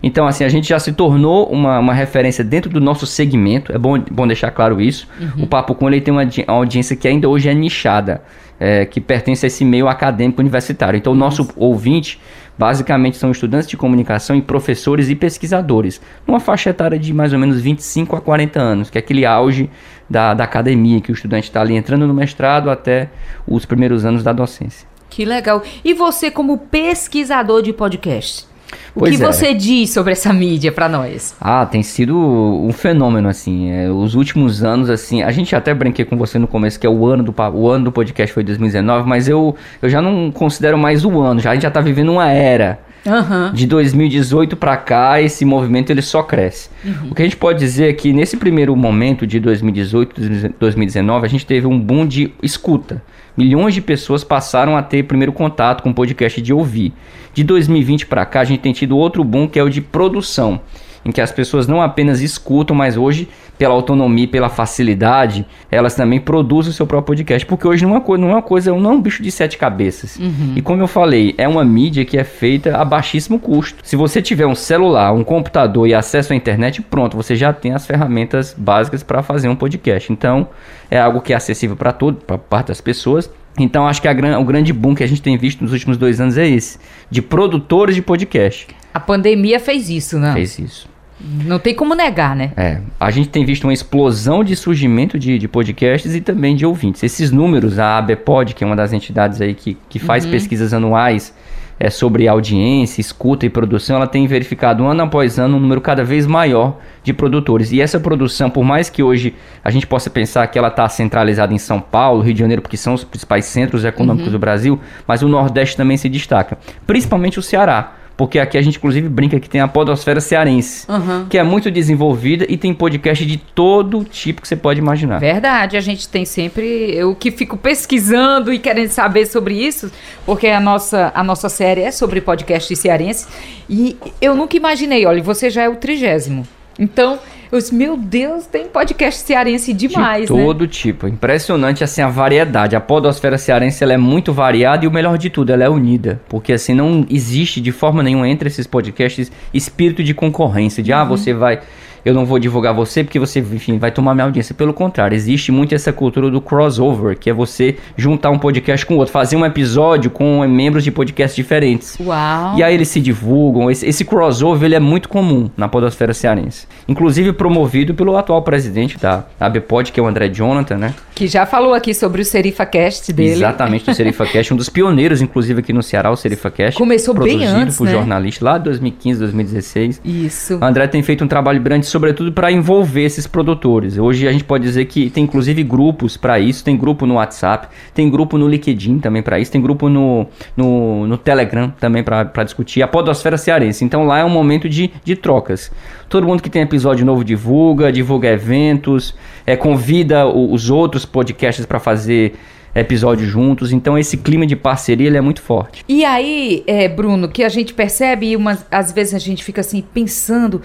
Então, 0.03 0.27
assim, 0.27 0.45
a 0.45 0.49
gente 0.49 0.69
já 0.69 0.79
se 0.79 0.93
tornou 0.93 1.47
uma, 1.47 1.79
uma 1.79 1.95
referência 1.95 2.45
dentro 2.45 2.71
do 2.71 2.81
nosso 2.81 3.07
segmento, 3.07 3.73
é 3.73 3.79
bom, 3.79 3.99
bom 3.99 4.27
deixar 4.27 4.51
claro 4.51 4.81
isso. 4.81 5.09
Uhum. 5.21 5.45
O 5.45 5.47
Papo 5.47 5.75
Com 5.75 5.89
ele 5.89 6.01
tem 6.01 6.13
uma, 6.13 6.23
uma 6.23 6.55
audiência 6.55 6.95
que 6.95 7.09
ainda 7.09 7.29
hoje 7.29 7.49
é 7.49 7.55
nichada, 7.55 8.23
é, 8.61 8.85
que 8.85 9.01
pertence 9.01 9.45
a 9.45 9.49
esse 9.49 9.65
meio 9.65 9.89
acadêmico 9.89 10.41
universitário. 10.41 10.97
Então, 10.97 11.13
o 11.13 11.17
nosso 11.17 11.49
ouvinte, 11.57 12.21
basicamente, 12.57 13.17
são 13.17 13.31
estudantes 13.31 13.69
de 13.69 13.77
comunicação 13.77 14.37
e 14.37 14.43
professores 14.43 15.09
e 15.09 15.15
pesquisadores, 15.15 16.01
numa 16.27 16.41
faixa 16.41 16.71
etária 16.71 16.99
de 16.99 17.13
mais 17.13 17.33
ou 17.33 17.39
menos 17.39 17.61
25 17.61 18.17
a 18.17 18.21
40 18.21 18.61
anos, 18.61 18.91
que 18.91 18.99
é 18.99 19.01
aquele 19.01 19.27
auge 19.27 19.69
da, 20.09 20.33
da 20.33 20.45
academia, 20.45 21.01
que 21.01 21.11
o 21.11 21.15
estudante 21.15 21.45
está 21.45 21.61
ali 21.61 21.75
entrando 21.75 22.07
no 22.07 22.15
mestrado 22.15 22.71
até 22.71 23.09
os 23.47 23.65
primeiros 23.65 24.05
anos 24.05 24.23
da 24.23 24.33
docência. 24.33 24.87
Que 25.11 25.25
legal. 25.25 25.63
E 25.85 25.95
você, 25.95 26.31
como 26.31 26.59
pesquisador 26.59 27.63
de 27.63 27.73
podcast? 27.73 28.48
O 28.95 29.01
pois 29.01 29.17
que 29.17 29.23
é. 29.23 29.27
você 29.27 29.55
diz 29.55 29.91
sobre 29.91 30.13
essa 30.13 30.33
mídia 30.33 30.73
para 30.73 30.89
nós? 30.89 31.35
Ah, 31.41 31.65
tem 31.67 31.83
sido 31.83 32.17
um 32.17 32.73
fenômeno, 32.73 33.29
assim. 33.29 33.71
É, 33.71 33.91
os 33.91 34.15
últimos 34.15 34.63
anos, 34.63 34.91
assim. 34.91 35.23
A 35.23 35.31
gente 35.31 35.55
até 35.55 35.73
brinquei 35.73 36.05
com 36.05 36.17
você 36.17 36.39
no 36.39 36.47
começo 36.47 36.79
que 36.79 36.87
é 36.87 36.91
o 36.91 37.07
ano 37.07 37.23
do, 37.23 37.35
o 37.55 37.69
ano 37.69 37.87
do 37.87 37.93
podcast 37.93 38.33
foi 38.33 38.43
2019, 38.43 39.09
mas 39.09 39.29
eu, 39.29 39.57
eu 39.81 39.89
já 39.89 40.03
não 40.03 40.31
considero 40.31 40.77
mais 40.77 41.05
o 41.05 41.21
ano. 41.21 41.41
Já, 41.41 41.51
a 41.51 41.55
gente 41.55 41.63
já 41.63 41.71
tá 41.71 41.81
vivendo 41.81 42.13
uma 42.13 42.31
era. 42.31 42.81
Uhum. 43.07 43.53
De 43.53 43.67
2018 43.67 44.57
para 44.57 44.77
cá, 44.77 45.21
esse 45.21 45.45
movimento 45.45 45.91
ele 45.91 46.03
só 46.03 46.23
cresce. 46.23 46.69
Uhum. 46.85 47.11
O 47.11 47.15
que 47.15 47.23
a 47.23 47.25
gente 47.25 47.37
pode 47.37 47.59
dizer 47.59 47.89
é 47.89 47.93
que 47.93 48.13
nesse 48.13 48.37
primeiro 48.37 48.75
momento 48.77 49.27
de 49.27 49.41
2018, 49.41 50.55
2019, 50.59 51.27
a 51.27 51.29
gente 51.29 51.47
teve 51.47 51.67
um 51.67 51.79
boom 51.79 52.07
de 52.07 52.33
escuta. 52.43 53.03
Milhões 53.39 53.73
de 53.73 53.81
pessoas 53.81 54.25
passaram 54.25 54.77
a 54.77 54.83
ter 54.83 55.05
primeiro 55.05 55.33
contato 55.33 55.81
com 55.81 55.91
o 55.91 55.95
podcast 55.95 56.43
de 56.43 56.53
ouvir. 56.53 56.93
De 57.33 57.45
2020 57.45 58.07
para 58.07 58.27
cá, 58.27 58.41
a 58.41 58.45
gente 58.45 58.59
tem 58.59 58.73
tido 58.73 58.99
outro 58.99 59.23
boom 59.23 59.47
que 59.47 59.61
é 59.61 59.63
o 59.63 59.71
de 59.71 59.81
produção, 59.81 60.61
em 61.09 61.13
que 61.13 61.23
as 61.23 61.33
pessoas 61.33 61.67
não 61.67 61.81
apenas 61.81 62.21
escutam, 62.21 62.77
mas 62.77 62.97
hoje, 62.99 63.27
pela 63.57 63.73
autonomia, 63.73 64.29
pela 64.29 64.51
facilidade, 64.51 65.47
elas 65.71 65.95
também 65.95 66.21
produzem 66.21 66.71
o 66.71 66.75
seu 66.75 66.87
próprio 66.87 67.07
podcast. 67.07 67.47
Porque 67.47 67.67
hoje 67.67 67.83
não 67.83 67.93
é 67.93 67.95
uma 67.95 68.01
coisa, 68.03 68.21
não 68.21 68.31
é, 68.31 68.35
uma 68.35 68.43
coisa, 68.43 68.75
não 68.75 68.91
é 68.91 68.93
um 68.93 69.01
bicho 69.01 69.23
de 69.23 69.31
sete 69.31 69.57
cabeças. 69.57 70.19
Uhum. 70.19 70.53
E 70.55 70.61
como 70.61 70.83
eu 70.83 70.87
falei, 70.87 71.35
é 71.39 71.49
uma 71.49 71.65
mídia 71.65 72.05
que 72.05 72.19
é 72.19 72.25
feita 72.25 72.77
a 72.77 72.85
baixíssimo 72.85 73.39
custo. 73.39 73.79
Se 73.83 73.97
você 73.97 74.21
tiver 74.21 74.47
um 74.47 74.55
celular, 74.55 75.13
um 75.13 75.25
computador 75.25 75.89
e 75.89 75.95
acesso 75.95 76.35
à 76.35 76.37
internet, 76.37 76.83
pronto, 76.83 77.17
você 77.17 77.35
já 77.35 77.55
tem 77.55 77.73
as 77.73 77.87
ferramentas 77.87 78.55
básicas 78.57 79.03
para 79.03 79.23
fazer 79.23 79.49
um 79.49 79.57
podcast. 79.57 80.13
Então, 80.13 80.49
é 80.91 81.01
algo 81.01 81.23
que 81.23 81.33
é 81.33 81.37
acessível 81.37 81.75
para 81.75 81.93
todo, 81.93 82.19
para 82.19 82.37
parte 82.37 82.69
das 82.69 82.83
pessoas 82.83 83.31
então 83.59 83.87
acho 83.89 84.01
que 84.01 84.07
a, 84.07 84.39
o 84.39 84.45
grande 84.45 84.73
boom 84.73 84.95
que 84.95 85.03
a 85.03 85.07
gente 85.07 85.21
tem 85.21 85.37
visto 85.37 85.63
nos 85.63 85.73
últimos 85.73 85.97
dois 85.97 86.21
anos 86.21 86.39
é 86.39 86.47
esse, 86.47 86.79
de 87.11 87.21
produtores 87.21 87.97
de 87.97 88.03
podcast. 88.03 88.69
A 88.95 89.01
pandemia 89.01 89.61
fez 89.61 89.91
isso, 89.91 90.19
né? 90.19 90.33
Fez 90.33 90.59
isso. 90.59 90.89
Não 91.21 91.59
tem 91.59 91.75
como 91.75 91.95
negar, 91.95 92.37
né? 92.37 92.53
É. 92.57 92.81
A 92.99 93.11
gente 93.11 93.29
tem 93.29 93.45
visto 93.45 93.65
uma 93.65 93.73
explosão 93.73 94.45
de 94.45 94.55
surgimento 94.55 95.19
de, 95.19 95.39
de 95.39 95.49
podcasts 95.49 96.15
e 96.15 96.21
também 96.21 96.55
de 96.55 96.65
ouvintes. 96.65 97.03
Esses 97.03 97.31
números, 97.33 97.79
a 97.79 97.99
ABPOD, 97.99 98.55
que 98.55 98.63
é 98.63 98.67
uma 98.67 98.77
das 98.77 98.93
entidades 98.93 99.41
aí 99.41 99.55
que, 99.55 99.77
que 99.89 99.99
faz 99.99 100.25
uhum. 100.25 100.31
pesquisas 100.31 100.73
anuais 100.73 101.35
é, 101.81 101.91
sobre 101.91 102.27
audiência, 102.27 103.01
escuta 103.01 103.47
e 103.47 103.51
produção, 103.51 103.97
ela 103.97 104.07
tem 104.07 104.27
verificado 104.27 104.85
ano 104.85 105.03
após 105.03 105.39
ano 105.39 105.57
um 105.57 105.61
número 105.61 105.81
cada 105.81 106.05
vez 106.05 106.27
maior 106.27 106.79
de 107.03 107.13
produtores. 107.13 107.73
E 107.73 107.81
essa 107.81 107.99
produção, 108.01 108.51
por 108.51 108.65
mais 108.65 108.91
que 108.91 109.03
hoje 109.03 109.35
a 109.65 109.71
gente 109.71 109.87
possa 109.87 110.11
pensar 110.11 110.47
que 110.47 110.59
ela 110.59 110.69
está 110.69 110.89
centralizada 110.89 111.53
em 111.53 111.59
São 111.59 111.81
Paulo, 111.81 112.23
Rio 112.23 112.35
de 112.35 112.41
Janeiro, 112.41 112.63
porque 112.63 112.77
são 112.77 112.95
os 112.95 113.05
principais 113.05 113.45
centros 113.45 113.85
econômicos 113.85 114.29
uhum. 114.29 114.33
do 114.33 114.39
Brasil, 114.39 114.81
mas 115.07 115.23
o 115.23 115.29
Nordeste 115.29 115.77
também 115.77 115.97
se 115.97 116.09
destaca, 116.09 116.59
principalmente 116.87 117.39
o 117.39 117.43
Ceará 117.43 117.98
porque 118.19 118.41
aqui 118.41 118.59
a 118.59 118.63
gente 118.63 118.79
inclusive 118.79 119.09
brinca 119.09 119.39
que 119.39 119.49
tem 119.49 119.61
a 119.61 119.69
podosfera 119.69 120.21
cearense, 120.21 120.85
uhum. 120.91 121.27
que 121.31 121.39
é 121.39 121.43
muito 121.45 121.71
desenvolvida 121.71 122.45
e 122.49 122.57
tem 122.57 122.75
podcast 122.75 123.25
de 123.25 123.37
todo 123.37 124.03
tipo 124.03 124.43
que 124.43 124.49
você 124.49 124.57
pode 124.57 124.81
imaginar. 124.81 125.21
Verdade, 125.21 125.77
a 125.77 125.81
gente 125.81 126.09
tem 126.09 126.25
sempre 126.25 126.93
eu 126.97 127.15
que 127.15 127.31
fico 127.31 127.57
pesquisando 127.57 128.53
e 128.53 128.59
querendo 128.59 128.89
saber 128.89 129.25
sobre 129.25 129.55
isso, 129.55 129.89
porque 130.27 130.49
a 130.49 130.59
nossa 130.59 131.13
a 131.15 131.23
nossa 131.23 131.49
série 131.49 131.83
é 131.83 131.93
sobre 131.93 132.21
podcast 132.21 132.75
cearense 132.75 133.29
e 133.71 133.97
eu 134.21 134.35
nunca 134.35 134.57
imaginei, 134.57 135.07
olha, 135.07 135.23
você 135.23 135.49
já 135.49 135.63
é 135.63 135.69
o 135.69 135.77
trigésimo. 135.77 136.43
Então, 136.77 137.21
Os, 137.51 137.71
meu 137.71 137.97
Deus, 137.97 138.47
tem 138.47 138.67
podcast 138.67 139.23
cearense 139.23 139.73
demais, 139.73 140.23
de 140.23 140.27
todo 140.29 140.63
né? 140.63 140.69
tipo. 140.71 141.09
Impressionante, 141.09 141.83
assim, 141.83 142.03
a 142.03 142.09
variedade. 142.09 142.77
A 142.77 142.81
podosfera 142.81 143.39
cearense, 143.39 143.83
ela 143.83 143.95
é 143.95 143.97
muito 143.97 144.33
variada 144.33 144.85
e 144.85 144.89
o 144.89 144.91
melhor 144.91 145.17
de 145.17 145.31
tudo, 145.31 145.51
ela 145.51 145.65
é 145.65 145.69
unida. 145.69 146.21
Porque, 146.29 146.53
assim, 146.53 146.75
não 146.75 147.07
existe 147.09 147.61
de 147.61 147.73
forma 147.73 148.03
nenhuma 148.03 148.29
entre 148.29 148.49
esses 148.49 148.67
podcasts 148.67 149.33
espírito 149.53 150.05
de 150.05 150.13
concorrência. 150.13 150.83
De, 150.83 150.93
ah, 150.93 150.99
uhum. 150.99 151.03
ah, 151.03 151.05
você 151.07 151.33
vai 151.33 151.61
eu 152.05 152.15
não 152.15 152.25
vou 152.25 152.39
divulgar 152.39 152.75
você 152.75 153.03
porque 153.05 153.19
você, 153.19 153.41
enfim, 153.41 153.79
vai 153.79 153.91
tomar 153.91 154.15
minha 154.15 154.25
audiência. 154.25 154.55
Pelo 154.55 154.73
contrário, 154.73 155.15
existe 155.15 155.53
muito 155.53 155.75
essa 155.75 155.93
cultura 155.93 156.31
do 156.31 156.41
crossover, 156.41 157.19
que 157.19 157.31
é 157.31 157.33
você 157.33 157.77
juntar 157.97 158.31
um 158.31 158.39
podcast 158.39 158.85
com 158.85 158.97
outro, 158.97 159.13
fazer 159.13 159.37
um 159.37 159.45
episódio 159.45 160.11
com 160.11 160.47
membros 160.47 160.85
de 160.85 160.91
podcasts 160.91 161.37
diferentes. 161.37 161.97
Uau! 162.01 162.57
E 162.57 162.63
aí 162.63 162.75
eles 162.75 162.89
se 162.89 163.01
divulgam. 163.01 163.71
Esse, 163.71 163.87
esse 163.87 164.05
crossover 164.05 164.67
ele 164.67 164.75
é 164.75 164.81
muito 164.81 165.09
comum 165.09 165.51
na 165.57 165.69
podosfera 165.69 166.15
cearense. 166.15 166.67
Inclusive 166.87 167.33
promovido 167.33 167.95
pelo 167.95 168.17
atual 168.17 168.43
presidente 168.43 168.99
da 168.99 169.25
ABPod, 169.39 169.93
que 169.93 170.01
é 170.01 170.03
o 170.03 170.07
André 170.07 170.29
Jonathan, 170.29 170.79
né? 170.79 170.95
Que 171.15 171.27
já 171.27 171.45
falou 171.45 171.75
aqui 171.75 171.93
sobre 171.93 172.23
o 172.23 172.25
SerifaCast 172.25 173.13
dele. 173.13 173.33
Exatamente, 173.33 173.85
do 173.85 173.95
SerifaCast, 173.95 174.53
um 174.55 174.57
dos 174.57 174.69
pioneiros, 174.69 175.21
inclusive, 175.21 175.61
aqui 175.61 175.73
no 175.73 175.83
Ceará, 175.83 176.11
o 176.11 176.17
SerifaCast. 176.17 176.79
Começou 176.79 177.15
bem 177.15 177.45
antes, 177.45 177.77
por 177.77 177.87
né? 177.87 177.93
jornalista, 177.93 178.45
lá 178.45 178.59
2015, 178.59 179.19
2016. 179.21 180.01
Isso. 180.05 180.59
O 180.59 180.65
André 180.65 180.87
tem 180.87 181.03
feito 181.03 181.25
um 181.25 181.29
trabalho 181.29 181.61
grande 181.61 181.87
sobretudo 181.89 182.33
para 182.33 182.51
envolver 182.51 183.03
esses 183.03 183.27
produtores. 183.27 183.99
Hoje 183.99 184.29
a 184.29 184.33
gente 184.33 184.45
pode 184.45 184.65
dizer 184.65 184.85
que 184.87 185.11
tem 185.11 185.25
inclusive 185.25 185.63
grupos 185.63 186.17
para 186.17 186.39
isso, 186.39 186.65
tem 186.65 186.77
grupo 186.77 187.07
no 187.07 187.15
WhatsApp, 187.15 187.69
tem 187.95 188.09
grupo 188.11 188.39
no 188.39 188.49
LinkedIn 188.49 188.99
também 188.99 189.23
para 189.23 189.39
isso, 189.39 189.51
tem 189.51 189.61
grupo 189.61 189.89
no, 189.89 190.27
no, 190.57 191.07
no 191.07 191.19
Telegram 191.19 191.73
também 191.81 192.03
para 192.03 192.45
discutir 192.45 192.83
a 192.83 192.89
podosfera 192.89 193.37
cearense. 193.37 193.85
Então 193.85 194.07
lá 194.07 194.19
é 194.19 194.25
um 194.25 194.31
momento 194.31 194.69
de, 194.69 194.91
de 195.05 195.17
trocas. 195.17 195.71
Todo 196.09 196.27
mundo 196.27 196.43
que 196.43 196.51
tem 196.51 196.63
episódio 196.63 197.05
novo 197.05 197.25
divulga, 197.25 197.93
divulga 197.93 198.29
eventos, 198.29 199.15
é, 199.47 199.57
convida 199.57 200.27
os 200.27 200.71
outros 200.71 201.05
podcasts 201.05 201.67
para 201.67 201.79
fazer 201.79 202.35
episódio 202.75 203.27
juntos. 203.27 203.73
Então 203.73 203.99
esse 203.99 204.17
clima 204.17 204.47
de 204.47 204.57
parceria 204.57 205.07
ele 205.07 205.17
é 205.17 205.21
muito 205.21 205.43
forte. 205.43 205.85
E 205.89 206.05
aí, 206.05 206.63
é, 206.67 206.89
Bruno, 206.89 207.29
que 207.29 207.43
a 207.43 207.49
gente 207.49 207.75
percebe 207.75 208.33
e 208.33 208.37
às 208.71 208.93
vezes 208.93 209.15
a 209.15 209.19
gente 209.19 209.43
fica 209.45 209.61
assim 209.61 209.83
pensando 209.83 210.63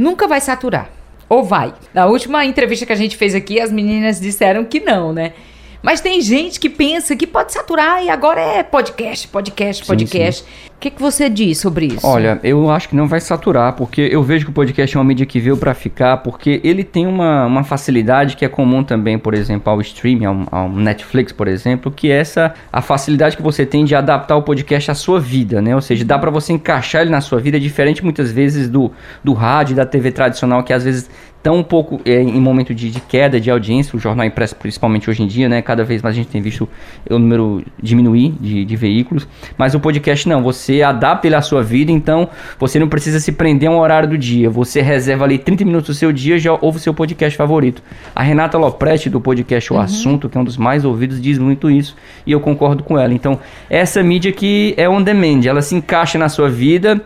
nunca 0.00 0.26
vai 0.26 0.40
saturar. 0.40 0.90
Ou 1.28 1.44
vai? 1.44 1.74
Na 1.94 2.06
última 2.06 2.44
entrevista 2.44 2.86
que 2.86 2.92
a 2.92 2.96
gente 2.96 3.16
fez 3.16 3.34
aqui, 3.34 3.60
as 3.60 3.70
meninas 3.70 4.18
disseram 4.18 4.64
que 4.64 4.80
não, 4.80 5.12
né? 5.12 5.34
Mas 5.82 6.00
tem 6.00 6.20
gente 6.20 6.60
que 6.60 6.68
pensa 6.68 7.16
que 7.16 7.26
pode 7.26 7.52
saturar 7.52 8.04
e 8.04 8.10
agora 8.10 8.40
é 8.40 8.62
podcast, 8.62 9.26
podcast, 9.28 9.84
podcast. 9.86 10.42
Sim, 10.42 10.48
sim. 10.48 10.70
O 10.76 10.80
que, 10.80 10.90
que 10.90 11.00
você 11.00 11.28
diz 11.28 11.58
sobre 11.58 11.86
isso? 11.86 12.06
Olha, 12.06 12.40
eu 12.42 12.70
acho 12.70 12.88
que 12.88 12.96
não 12.96 13.06
vai 13.06 13.20
saturar, 13.20 13.74
porque 13.74 14.00
eu 14.00 14.22
vejo 14.22 14.46
que 14.46 14.50
o 14.50 14.54
podcast 14.54 14.96
é 14.96 14.98
uma 14.98 15.04
mídia 15.04 15.26
que 15.26 15.38
veio 15.38 15.54
para 15.54 15.74
ficar, 15.74 16.16
porque 16.18 16.58
ele 16.64 16.82
tem 16.82 17.06
uma, 17.06 17.44
uma 17.44 17.62
facilidade 17.62 18.34
que 18.34 18.46
é 18.46 18.48
comum 18.48 18.82
também, 18.82 19.18
por 19.18 19.34
exemplo, 19.34 19.70
ao 19.70 19.78
streaming, 19.82 20.24
ao, 20.24 20.46
ao, 20.50 20.68
Netflix, 20.70 21.32
por 21.32 21.48
exemplo, 21.48 21.92
que 21.92 22.10
é 22.10 22.16
essa 22.16 22.54
a 22.72 22.80
facilidade 22.80 23.36
que 23.36 23.42
você 23.42 23.66
tem 23.66 23.84
de 23.84 23.94
adaptar 23.94 24.36
o 24.36 24.42
podcast 24.42 24.90
à 24.90 24.94
sua 24.94 25.20
vida, 25.20 25.60
né? 25.60 25.74
Ou 25.74 25.82
seja, 25.82 26.02
dá 26.02 26.18
para 26.18 26.30
você 26.30 26.54
encaixar 26.54 27.02
ele 27.02 27.10
na 27.10 27.20
sua 27.20 27.38
vida, 27.40 27.60
diferente 27.60 28.02
muitas 28.02 28.32
vezes 28.32 28.66
do, 28.66 28.90
do 29.22 29.34
rádio, 29.34 29.76
da 29.76 29.84
TV 29.84 30.10
tradicional, 30.10 30.62
que 30.62 30.72
às 30.72 30.84
vezes 30.84 31.10
tão 31.42 31.56
um 31.58 31.62
pouco 31.62 32.00
é, 32.04 32.20
em 32.20 32.40
momento 32.40 32.74
de, 32.74 32.90
de, 32.90 33.00
queda 33.00 33.40
de 33.40 33.50
audiência, 33.50 33.96
o 33.96 34.00
jornal 34.00 34.26
impresso 34.26 34.54
principalmente 34.56 35.08
hoje 35.08 35.22
em 35.22 35.26
dia, 35.26 35.48
né? 35.48 35.62
Cada 35.62 35.84
vez 35.84 36.02
mais 36.02 36.14
a 36.14 36.16
gente 36.16 36.28
tem 36.28 36.40
visto 36.40 36.68
o 37.08 37.18
número 37.18 37.62
diminuir 37.82 38.34
de, 38.40 38.64
de 38.64 38.76
veículos, 38.76 39.26
mas 39.56 39.74
o 39.74 39.80
podcast 39.80 40.28
não, 40.28 40.42
você 40.42 40.82
adapta 40.82 41.26
ele 41.26 41.34
à 41.34 41.42
sua 41.42 41.62
vida, 41.62 41.90
então 41.90 42.28
você 42.58 42.78
não 42.78 42.88
precisa 42.88 43.20
se 43.20 43.32
prender 43.32 43.68
a 43.68 43.72
um 43.72 43.78
horário 43.78 44.08
do 44.08 44.18
dia, 44.18 44.50
você 44.50 44.80
reserva 44.80 45.24
ali 45.24 45.38
30 45.38 45.64
minutos 45.64 45.88
do 45.88 45.98
seu 45.98 46.12
dia 46.12 46.38
já 46.38 46.52
ouve 46.60 46.78
o 46.78 46.80
seu 46.80 46.92
podcast 46.92 47.36
favorito. 47.36 47.82
A 48.14 48.22
Renata 48.22 48.58
Loprete 48.58 49.08
do 49.08 49.20
podcast 49.20 49.72
O 49.72 49.76
uhum. 49.76 49.82
Assunto, 49.82 50.28
que 50.28 50.36
é 50.36 50.40
um 50.40 50.44
dos 50.44 50.56
mais 50.56 50.84
ouvidos, 50.84 51.20
diz 51.20 51.38
muito 51.38 51.70
isso 51.70 51.96
e 52.26 52.32
eu 52.32 52.40
concordo 52.40 52.82
com 52.82 52.98
ela. 52.98 53.14
Então, 53.14 53.38
essa 53.68 54.02
mídia 54.02 54.32
que 54.32 54.74
é 54.76 54.88
on 54.88 55.02
demand, 55.02 55.40
ela 55.46 55.62
se 55.62 55.74
encaixa 55.74 56.18
na 56.18 56.28
sua 56.28 56.48
vida 56.48 57.02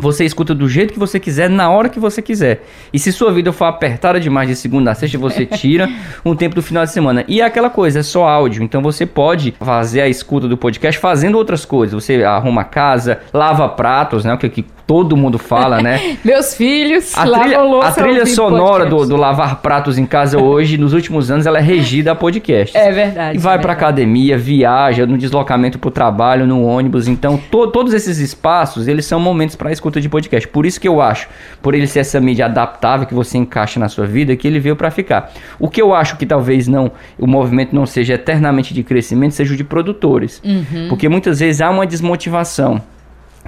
você 0.00 0.24
escuta 0.24 0.54
do 0.54 0.68
jeito 0.68 0.92
que 0.92 0.98
você 0.98 1.20
quiser, 1.20 1.48
na 1.48 1.70
hora 1.70 1.88
que 1.88 2.00
você 2.00 2.22
quiser. 2.22 2.64
E 2.92 2.98
se 2.98 3.12
sua 3.12 3.32
vida 3.32 3.52
for 3.52 3.66
apertada 3.66 4.18
demais 4.18 4.48
de 4.48 4.56
segunda 4.56 4.90
a 4.90 4.94
sexta, 4.94 5.18
você 5.18 5.44
tira 5.46 5.88
um 6.24 6.34
tempo 6.34 6.54
do 6.54 6.62
final 6.62 6.84
de 6.84 6.92
semana. 6.92 7.24
E 7.28 7.40
é 7.40 7.44
aquela 7.44 7.70
coisa, 7.70 8.00
é 8.00 8.02
só 8.02 8.26
áudio. 8.26 8.62
Então 8.62 8.82
você 8.82 9.04
pode 9.04 9.54
fazer 9.60 10.00
a 10.00 10.08
escuta 10.08 10.48
do 10.48 10.56
podcast 10.56 11.00
fazendo 11.00 11.36
outras 11.36 11.64
coisas. 11.64 12.02
Você 12.02 12.24
arruma 12.24 12.64
casa, 12.64 13.20
lava 13.32 13.68
pratos, 13.68 14.24
né? 14.24 14.32
O 14.34 14.38
que, 14.38 14.48
que 14.48 14.64
todo 14.90 15.16
mundo 15.16 15.38
fala, 15.38 15.80
né? 15.80 16.16
Meus 16.24 16.52
filhos 16.52 17.16
a 17.16 17.22
trilha, 17.22 17.60
A 17.80 17.92
trilha 17.92 18.26
sonora 18.26 18.86
do, 18.86 19.06
do, 19.06 19.14
lavar 19.14 19.62
pratos 19.62 19.96
em 19.96 20.04
casa 20.04 20.36
hoje, 20.36 20.76
nos 20.76 20.92
últimos 20.92 21.30
anos, 21.30 21.46
ela 21.46 21.58
é 21.58 21.62
regida 21.62 22.10
a 22.10 22.14
podcast. 22.16 22.76
É 22.76 22.90
verdade. 22.90 23.38
E 23.38 23.40
vai 23.40 23.54
é 23.54 23.58
para 23.60 23.72
academia, 23.72 24.36
viaja, 24.36 25.06
no 25.06 25.16
deslocamento 25.16 25.78
para 25.78 25.86
o 25.86 25.92
trabalho, 25.92 26.44
no 26.44 26.64
ônibus. 26.64 27.06
Então, 27.06 27.38
to, 27.52 27.68
todos 27.68 27.94
esses 27.94 28.18
espaços, 28.18 28.88
eles 28.88 29.06
são 29.06 29.20
momentos 29.20 29.54
para 29.54 29.70
escuta 29.70 30.00
de 30.00 30.08
podcast. 30.08 30.48
Por 30.48 30.66
isso 30.66 30.80
que 30.80 30.88
eu 30.88 31.00
acho, 31.00 31.28
por 31.62 31.72
ele 31.72 31.86
ser 31.86 32.00
essa 32.00 32.20
mídia 32.20 32.46
adaptável 32.46 33.06
que 33.06 33.14
você 33.14 33.38
encaixa 33.38 33.78
na 33.78 33.88
sua 33.88 34.06
vida, 34.06 34.34
que 34.34 34.48
ele 34.48 34.58
veio 34.58 34.74
para 34.74 34.90
ficar. 34.90 35.32
O 35.60 35.70
que 35.70 35.80
eu 35.80 35.94
acho 35.94 36.16
que 36.16 36.26
talvez 36.26 36.66
não, 36.66 36.90
o 37.16 37.28
movimento 37.28 37.72
não 37.72 37.86
seja 37.86 38.14
eternamente 38.14 38.74
de 38.74 38.82
crescimento, 38.82 39.36
seja 39.36 39.54
o 39.54 39.56
de 39.56 39.62
produtores. 39.62 40.42
Uhum. 40.44 40.88
Porque 40.88 41.08
muitas 41.08 41.38
vezes 41.38 41.60
há 41.60 41.70
uma 41.70 41.86
desmotivação 41.86 42.82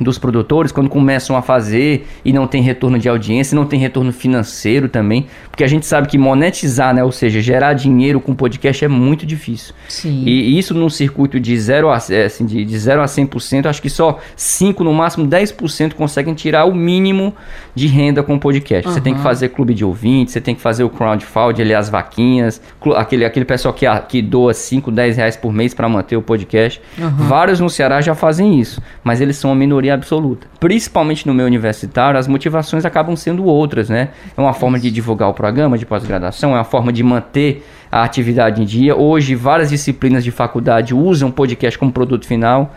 dos 0.01 0.19
produtores 0.19 0.73
quando 0.73 0.89
começam 0.89 1.37
a 1.37 1.43
fazer 1.43 2.07
e 2.25 2.33
não 2.33 2.47
tem 2.47 2.63
retorno 2.63 2.99
de 2.99 3.09
audiência, 3.09 3.55
não 3.55 3.67
tem 3.67 3.79
retorno 3.79 4.13
financeiro 4.13 4.89
também, 4.89 5.27
porque 5.51 5.63
a 5.63 5.67
gente 5.67 5.85
sabe 5.87 6.09
que 6.09 6.17
monetizar, 6.17 6.95
né, 6.95 7.05
ou 7.05 7.13
seja, 7.13 7.41
gerar 7.41 7.75
dinheiro 7.75 8.21
com 8.21 8.35
podcast 8.35 8.85
é 8.85 8.89
muito 8.89 9.27
difícil. 9.27 9.75
Sim. 9.89 10.25
E 10.25 10.59
isso 10.59 10.75
num 10.75 10.89
circuito 10.89 11.39
de 11.39 11.57
0 11.59 11.91
a, 11.91 11.99
é, 12.11 12.25
assim, 12.25 12.47
de, 12.47 12.65
de 12.65 12.79
0 12.79 13.03
a 13.03 13.05
100%, 13.05 13.67
acho 13.67 13.83
que 13.83 13.91
só 13.91 14.19
5, 14.35 14.83
no 14.83 14.93
máximo 14.93 15.29
10% 15.29 15.93
conseguem 15.93 16.35
tirar 16.35 16.65
o 16.65 16.75
mínimo 16.75 17.35
de 17.75 17.87
renda 17.87 18.23
com 18.23 18.39
podcast. 18.39 18.89
Uhum. 18.89 18.95
Você 18.95 19.01
tem 19.01 19.15
que 19.15 19.21
fazer 19.21 19.51
clube 19.51 19.75
de 19.75 19.85
ouvintes, 19.85 20.33
você 20.33 20.41
tem 20.41 20.55
que 20.55 20.61
fazer 20.61 20.85
o 20.85 20.91
crowdfunding, 20.91 21.63
ali 21.63 21.75
as 21.75 21.91
vaquinhas, 21.91 22.61
aquele, 22.97 23.25
aquele 23.25 23.45
pessoal 23.45 23.75
que, 23.75 23.87
que 24.09 24.23
doa 24.23 24.55
5, 24.55 24.91
10 24.91 25.17
reais 25.19 25.37
por 25.37 25.53
mês 25.53 25.75
para 25.75 25.89
manter 25.89 26.17
o 26.17 26.23
podcast. 26.23 26.81
Uhum. 26.99 27.11
Vários 27.11 27.61
no 27.61 27.69
Ceará 27.69 28.01
já 28.01 28.15
fazem 28.15 28.59
isso, 28.59 28.81
mas 29.05 29.21
eles 29.21 29.37
são 29.37 29.53
a 29.53 29.55
minoria 29.55 29.82
absoluta. 29.91 30.47
Principalmente 30.61 31.27
no 31.27 31.35
meio 31.35 31.47
universitário, 31.47 32.19
as 32.19 32.29
motivações 32.29 32.85
acabam 32.85 33.17
sendo 33.17 33.45
outras, 33.45 33.89
né? 33.89 34.11
É 34.37 34.41
uma 34.41 34.53
forma 34.53 34.79
de 34.79 34.91
divulgar 34.91 35.29
o 35.29 35.35
programa 35.35 35.77
de 35.79 35.87
pós-graduação, 35.87 36.53
é 36.53 36.55
uma 36.55 36.65
forma 36.65 36.93
de 36.93 37.03
manter 37.03 37.67
a 37.91 38.03
atividade 38.03 38.63
em 38.63 38.65
dia. 38.65 38.97
Hoje, 38.97 39.35
várias 39.35 39.71
disciplinas 39.71 40.25
de 40.25 40.31
faculdade 40.31 40.95
usam 40.95 41.31
podcast 41.31 41.79
como 41.79 41.93
produto 41.93 42.27
final. 42.27 42.75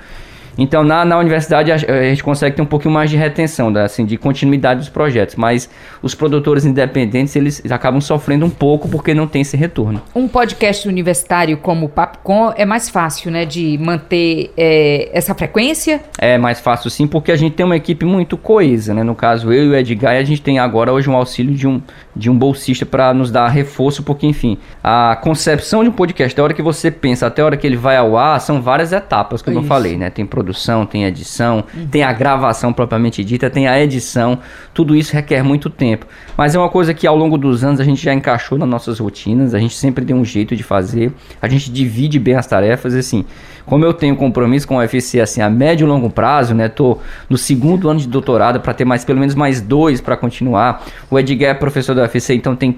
Então, 0.58 0.84
na, 0.84 1.04
na 1.04 1.18
universidade, 1.18 1.72
a, 1.72 1.76
a, 1.76 2.04
gente 2.04 2.24
consegue 2.24 2.56
ter 2.56 2.62
um 2.62 2.66
pouquinho 2.66 2.94
mais 2.94 3.10
de 3.10 3.18
retenção, 3.18 3.70
né, 3.70 3.84
assim, 3.84 4.06
de 4.06 4.18
continuidade 4.18 4.80
dos 4.80 4.90
projetos. 4.90 5.36
Mas 5.36 5.70
os 6.02 6.16
produtores 6.16 6.66
independentes, 6.66 7.36
eles 7.36 7.62
acabam 7.72 8.02
sofrendo 8.02 8.46
um 8.46 8.50
pouco 8.50 8.88
porque 8.88 9.14
não 9.14 9.28
tem 9.28 9.42
esse 9.42 9.58
retorno. 9.58 10.02
Um 10.16 10.28
podcast 10.28 10.88
universitário 10.88 11.58
como 11.58 11.88
o 11.88 11.90
Papcom 11.90 12.54
é 12.56 12.66
mais 12.66 12.90
fácil, 12.90 13.32
né, 13.32 13.46
de 13.46 13.78
manter 13.78 14.52
é, 14.58 15.10
essa 15.14 15.34
frequência? 15.34 16.02
É 16.18 16.38
mais 16.38 16.60
fácil 16.60 16.90
sim, 16.90 17.08
porque 17.08 17.32
a 17.32 17.36
gente 17.36 17.54
tem 17.54 17.66
uma 17.66 17.76
equipe 17.76 18.06
muito 18.06 18.38
coesa, 18.38 18.94
né? 18.94 19.04
No 19.04 19.16
caso, 19.16 19.52
eu 19.52 19.66
e 19.66 19.70
o 19.70 19.76
Edgar, 19.76 20.16
a 20.16 20.24
gente 20.24 20.42
tem 20.42 20.60
agora 20.60 20.92
hoje 20.92 21.10
um 21.10 21.16
auxílio 21.16 21.54
de 21.54 21.68
um, 21.68 21.82
de 22.15 22.29
um 22.29 22.38
bolsista 22.38 22.86
para 22.86 23.13
nos 23.13 23.29
dar 23.29 23.48
reforço, 23.50 24.01
porque, 24.03 24.25
enfim, 24.25 24.57
a 24.84 25.17
concepção 25.22 25.84
de 25.84 25.89
um 25.89 25.91
podcast, 25.91 26.36
da 26.36 26.43
hora 26.43 26.53
que 26.53 26.62
você 26.62 26.89
pensa 26.89 27.27
até 27.27 27.41
a 27.41 27.45
hora 27.45 27.57
que 27.57 27.67
ele 27.67 27.75
vai 27.75 27.98
ao 27.98 28.17
ar, 28.17 28.39
são 28.39 28.62
várias 28.62 28.93
etapas, 28.93 29.41
como 29.41 29.57
Isso. 29.57 29.65
eu 29.65 29.67
falei, 29.67 29.98
né? 29.98 30.10
Tem 30.10 30.25
produção, 30.25 30.86
tem 30.86 31.03
edição, 31.03 31.63
uhum. 31.75 31.88
tem 31.88 32.03
a 32.03 32.13
gravação 32.13 32.72
propriamente 32.72 33.24
dita, 33.24 33.50
tem 33.50 33.67
a 33.67 33.79
edição, 33.81 34.39
tudo 34.74 34.95
isso 34.95 35.13
requer 35.13 35.43
muito 35.43 35.69
tempo. 35.69 36.05
Mas 36.38 36.55
é 36.55 36.60
uma 36.60 36.69
coisa 36.69 36.93
que 36.93 37.05
ao 37.05 37.15
longo 37.15 37.38
dos 37.38 37.63
anos 37.63 37.79
a 37.79 37.84
gente 37.84 38.03
já 38.03 38.13
encaixou 38.13 38.57
nas 38.57 38.69
nossas 38.69 39.00
rotinas, 39.00 39.53
a 39.53 39.60
gente 39.60 39.75
sempre 39.75 40.05
deu 40.05 40.15
um 40.15 40.25
jeito 40.25 40.55
de 40.55 40.63
fazer, 40.63 41.12
a 41.41 41.48
gente 41.48 41.72
divide 41.72 42.19
bem 42.19 42.36
as 42.36 42.48
tarefas, 42.48 42.93
assim. 42.93 43.25
Como 43.65 43.84
eu 43.84 43.93
tenho 43.93 44.15
compromisso 44.15 44.67
com 44.67 44.75
o 44.75 44.79
UFC 44.79 45.19
assim 45.19 45.41
a 45.41 45.50
médio 45.50 45.86
e 45.86 45.88
longo 45.88 46.10
prazo, 46.10 46.53
né? 46.53 46.69
Tô 46.69 47.00
no 47.29 47.38
segundo 47.38 47.89
ano 47.89 48.00
de 48.00 48.07
doutorado 48.07 48.60
para 48.60 48.74
ter 48.74 48.86
mais 48.86 49.03
pelo 49.03 49.19
menos 49.19 49.34
mais 49.34 49.60
dois 49.62 50.00
para 50.00 50.15
continuar. 50.15 50.84
O 51.10 51.17
Edgar 51.17 51.51
é 51.51 51.53
professor 51.53 51.95
do 51.95 52.01
UFC, 52.01 52.36
então 52.36 52.55
tem 52.55 52.75